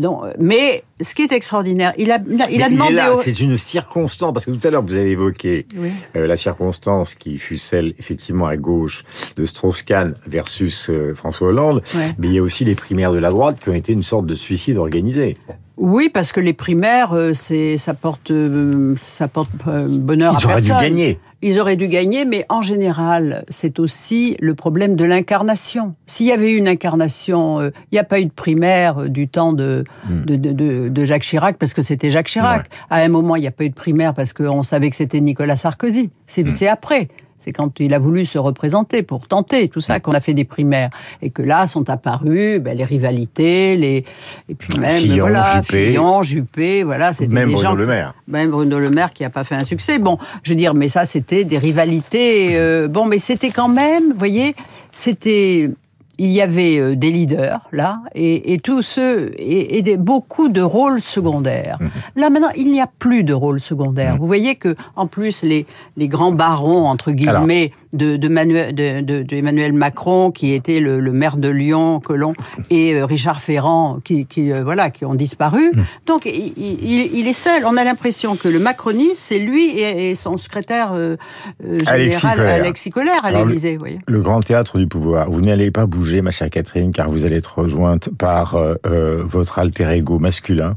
non, 0.00 0.22
mais 0.38 0.82
ce 1.00 1.14
qui 1.14 1.22
est 1.22 1.32
extraordinaire, 1.32 1.92
il 1.98 2.10
a, 2.10 2.18
il 2.50 2.58
demandé. 2.70 3.00
au- 3.12 3.18
c'est 3.18 3.40
une 3.40 3.56
circonstance, 3.56 4.32
parce 4.32 4.46
que 4.46 4.50
tout 4.50 4.66
à 4.66 4.70
l'heure 4.70 4.82
vous 4.82 4.94
avez 4.94 5.10
évoqué 5.10 5.66
Oui. 5.76 5.90
euh, 6.16 6.26
la 6.26 6.36
circonstance 6.36 7.14
qui 7.14 7.38
fut 7.38 7.58
celle 7.58 7.94
effectivement 7.98 8.46
à 8.46 8.56
gauche 8.56 9.04
de 9.36 9.44
Strauss-Kahn 9.46 10.14
versus 10.26 10.90
euh, 10.90 11.14
François 11.14 11.48
Hollande, 11.48 11.82
Ouais. 11.94 12.12
mais 12.18 12.28
il 12.28 12.34
y 12.34 12.38
a 12.38 12.42
aussi 12.42 12.64
les 12.64 12.74
primaires 12.74 13.12
de 13.12 13.18
la 13.18 13.30
droite 13.30 13.58
qui 13.60 13.68
ont 13.68 13.74
été 13.74 13.92
une 13.92 14.02
sorte 14.02 14.26
de 14.26 14.34
suicide 14.34 14.76
organisé. 14.78 15.36
Oui, 15.80 16.08
parce 16.12 16.32
que 16.32 16.40
les 16.40 16.52
primaires, 16.52 17.12
euh, 17.12 17.32
c'est 17.34 17.76
ça 17.78 17.94
porte 17.94 18.30
euh, 18.32 18.94
ça 19.00 19.28
porte 19.28 19.50
euh, 19.68 19.86
bonheur 19.88 20.36
Ils 20.40 20.46
à 20.46 20.50
auraient 20.52 20.60
dû 20.60 20.68
personne. 20.68 20.88
gagner. 20.88 21.18
Ils 21.40 21.60
auraient 21.60 21.76
dû 21.76 21.86
gagner, 21.86 22.24
mais 22.24 22.44
en 22.48 22.62
général, 22.62 23.44
c'est 23.48 23.78
aussi 23.78 24.36
le 24.40 24.54
problème 24.56 24.96
de 24.96 25.04
l'incarnation. 25.04 25.94
S'il 26.06 26.26
y 26.26 26.32
avait 26.32 26.50
eu 26.50 26.56
une 26.56 26.66
incarnation, 26.66 27.60
euh, 27.60 27.70
il 27.92 27.94
n'y 27.94 27.98
a 28.00 28.04
pas 28.04 28.18
eu 28.20 28.24
de 28.24 28.32
primaire 28.32 29.08
du 29.08 29.28
temps 29.28 29.52
de, 29.52 29.84
Hmm. 30.08 30.24
de, 30.24 30.34
de, 30.34 30.50
de- 30.52 30.88
de 30.88 31.04
Jacques 31.04 31.22
Chirac, 31.22 31.56
parce 31.56 31.74
que 31.74 31.82
c'était 31.82 32.10
Jacques 32.10 32.26
Chirac. 32.26 32.66
À 32.90 32.96
un 33.02 33.08
moment, 33.08 33.36
il 33.36 33.42
n'y 33.42 33.46
a 33.46 33.52
pas 33.52 33.62
eu 33.64 33.70
de 33.70 33.74
primaire 33.74 34.14
parce 34.14 34.32
qu'on 34.32 34.64
savait 34.64 34.90
que 34.90 34.96
c'était 34.96 35.20
Nicolas 35.20 35.56
Sarkozy. 35.56 36.10
C'est 36.26 36.48
c'est 36.50 36.66
après. 36.66 37.06
C'est 37.48 37.52
quand 37.52 37.80
il 37.80 37.94
a 37.94 37.98
voulu 37.98 38.26
se 38.26 38.36
représenter 38.36 39.02
pour 39.02 39.26
tenter 39.26 39.68
tout 39.68 39.80
ça 39.80 40.00
qu'on 40.00 40.12
a 40.12 40.20
fait 40.20 40.34
des 40.34 40.44
primaires 40.44 40.90
et 41.22 41.30
que 41.30 41.40
là 41.40 41.66
sont 41.66 41.88
apparues 41.88 42.60
ben, 42.60 42.76
les 42.76 42.84
rivalités, 42.84 43.74
les 43.78 44.04
et 44.50 44.54
puis 44.54 44.78
même 44.78 44.90
Fillon, 44.90 45.20
voilà, 45.20 45.62
Juppé. 45.62 45.86
Fillon, 45.86 46.22
Juppé, 46.22 46.82
voilà, 46.82 47.14
c'était 47.14 47.32
Même 47.32 47.48
des 47.48 47.54
Bruno 47.54 47.70
gens 47.70 47.74
Le 47.74 47.86
Maire. 47.86 48.12
même 48.26 48.50
Bruno 48.50 48.78
Le 48.78 48.90
Maire 48.90 49.14
qui 49.14 49.22
n'a 49.22 49.30
pas 49.30 49.44
fait 49.44 49.54
un 49.54 49.64
succès. 49.64 49.98
Bon, 49.98 50.18
je 50.42 50.50
veux 50.50 50.56
dire, 50.56 50.74
mais 50.74 50.88
ça, 50.88 51.06
c'était 51.06 51.44
des 51.44 51.56
rivalités. 51.56 52.50
euh, 52.58 52.86
bon, 52.86 53.06
mais 53.06 53.18
c'était 53.18 53.48
quand 53.48 53.68
même, 53.68 54.12
vous 54.12 54.18
voyez, 54.18 54.54
c'était. 54.90 55.70
Il 56.18 56.30
y 56.30 56.40
avait 56.40 56.78
euh, 56.78 56.96
des 56.96 57.10
leaders 57.10 57.60
là 57.72 58.00
et, 58.14 58.52
et 58.52 58.58
tous 58.58 58.82
ceux 58.82 59.32
et, 59.38 59.78
et 59.78 59.82
des, 59.82 59.96
beaucoup 59.96 60.48
de 60.48 60.60
rôles 60.60 61.00
secondaires. 61.00 61.78
Là 62.16 62.28
maintenant, 62.30 62.50
il 62.56 62.68
n'y 62.68 62.80
a 62.80 62.88
plus 62.98 63.22
de 63.24 63.32
rôles 63.32 63.60
secondaires. 63.60 64.16
Vous 64.18 64.26
voyez 64.26 64.56
que 64.56 64.74
en 64.96 65.06
plus 65.06 65.42
les 65.42 65.66
les 65.96 66.08
grands 66.08 66.32
barons 66.32 66.86
entre 66.86 67.12
guillemets 67.12 67.70
de, 67.92 68.16
de, 68.16 68.28
Manuel, 68.28 68.74
de, 68.74 69.00
de- 69.00 69.22
de 69.22 69.36
Emmanuel 69.36 69.72
Macron 69.72 70.30
qui 70.30 70.52
était 70.52 70.80
le, 70.80 71.00
le 71.00 71.12
maire 71.12 71.36
de 71.36 71.48
Lyon, 71.48 72.00
Colomb 72.00 72.34
et 72.70 72.94
euh, 72.94 73.04
Richard 73.06 73.40
Ferrand 73.40 73.98
qui, 74.04 74.26
qui 74.26 74.52
euh, 74.52 74.62
voilà 74.64 74.90
qui 74.90 75.04
ont 75.04 75.14
disparu. 75.14 75.70
Donc 76.06 76.26
il, 76.26 76.52
il- 76.56 77.10
il 77.18 77.26
est 77.28 77.32
seul. 77.32 77.62
On 77.64 77.76
a 77.76 77.84
l'impression 77.84 78.36
que 78.36 78.48
le 78.48 78.58
macronisme 78.58 79.14
c'est 79.14 79.38
lui 79.38 79.64
et, 79.68 80.10
et 80.10 80.14
son 80.14 80.36
secrétaire 80.36 80.92
euh, 80.94 81.16
euh, 81.64 81.78
Alexis 81.86 82.20
général. 82.20 82.48
Alexis 82.48 82.90
Colère 82.90 83.24
à 83.24 83.28
Alors, 83.28 83.42
le- 83.44 83.48
l'Élysée. 83.48 83.78
Le 84.06 84.20
grand 84.20 84.40
théâtre 84.40 84.78
du 84.78 84.86
pouvoir. 84.86 85.30
Vous 85.30 85.40
n'allez 85.40 85.70
pas 85.70 85.86
bouger, 85.86 86.07
ma 86.16 86.30
chère 86.30 86.50
Catherine, 86.50 86.92
car 86.92 87.08
vous 87.10 87.24
allez 87.24 87.36
être 87.36 87.58
rejointe 87.58 88.08
par 88.16 88.56
euh, 88.56 88.74
euh, 88.86 89.22
votre 89.24 89.58
alter 89.58 89.90
ego 89.90 90.18
masculin, 90.18 90.76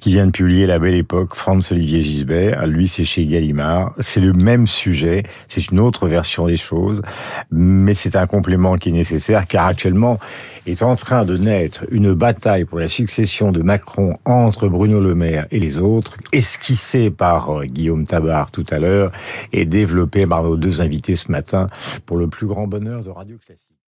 qui 0.00 0.10
vient 0.10 0.26
de 0.26 0.30
publier 0.30 0.66
La 0.66 0.78
Belle 0.78 0.94
Époque, 0.94 1.34
Franz-Olivier 1.34 2.02
Gisbert. 2.02 2.66
Lui, 2.66 2.88
c'est 2.88 3.04
chez 3.04 3.26
Gallimard. 3.26 3.94
C'est 4.00 4.20
le 4.20 4.32
même 4.32 4.66
sujet, 4.66 5.22
c'est 5.48 5.70
une 5.70 5.80
autre 5.80 6.08
version 6.08 6.46
des 6.46 6.56
choses, 6.56 7.02
mais 7.50 7.94
c'est 7.94 8.16
un 8.16 8.26
complément 8.26 8.76
qui 8.76 8.88
est 8.88 8.92
nécessaire, 8.92 9.46
car 9.46 9.66
actuellement 9.66 10.18
est 10.66 10.82
en 10.82 10.96
train 10.96 11.24
de 11.24 11.36
naître 11.36 11.84
une 11.90 12.14
bataille 12.14 12.64
pour 12.64 12.78
la 12.78 12.88
succession 12.88 13.52
de 13.52 13.62
Macron 13.62 14.14
entre 14.24 14.68
Bruno 14.68 15.00
Le 15.00 15.14
Maire 15.14 15.46
et 15.50 15.60
les 15.60 15.78
autres, 15.78 16.16
esquissée 16.32 17.10
par 17.10 17.50
euh, 17.50 17.64
Guillaume 17.64 18.06
Tabar 18.06 18.50
tout 18.50 18.64
à 18.70 18.78
l'heure 18.78 19.12
et 19.52 19.66
développée 19.66 20.26
par 20.26 20.42
nos 20.42 20.56
deux 20.56 20.80
invités 20.80 21.16
ce 21.16 21.30
matin 21.30 21.66
pour 22.06 22.16
le 22.16 22.28
plus 22.28 22.46
grand 22.46 22.66
bonheur 22.66 23.02
de 23.02 23.10
Radio 23.10 23.36
Classique. 23.44 23.73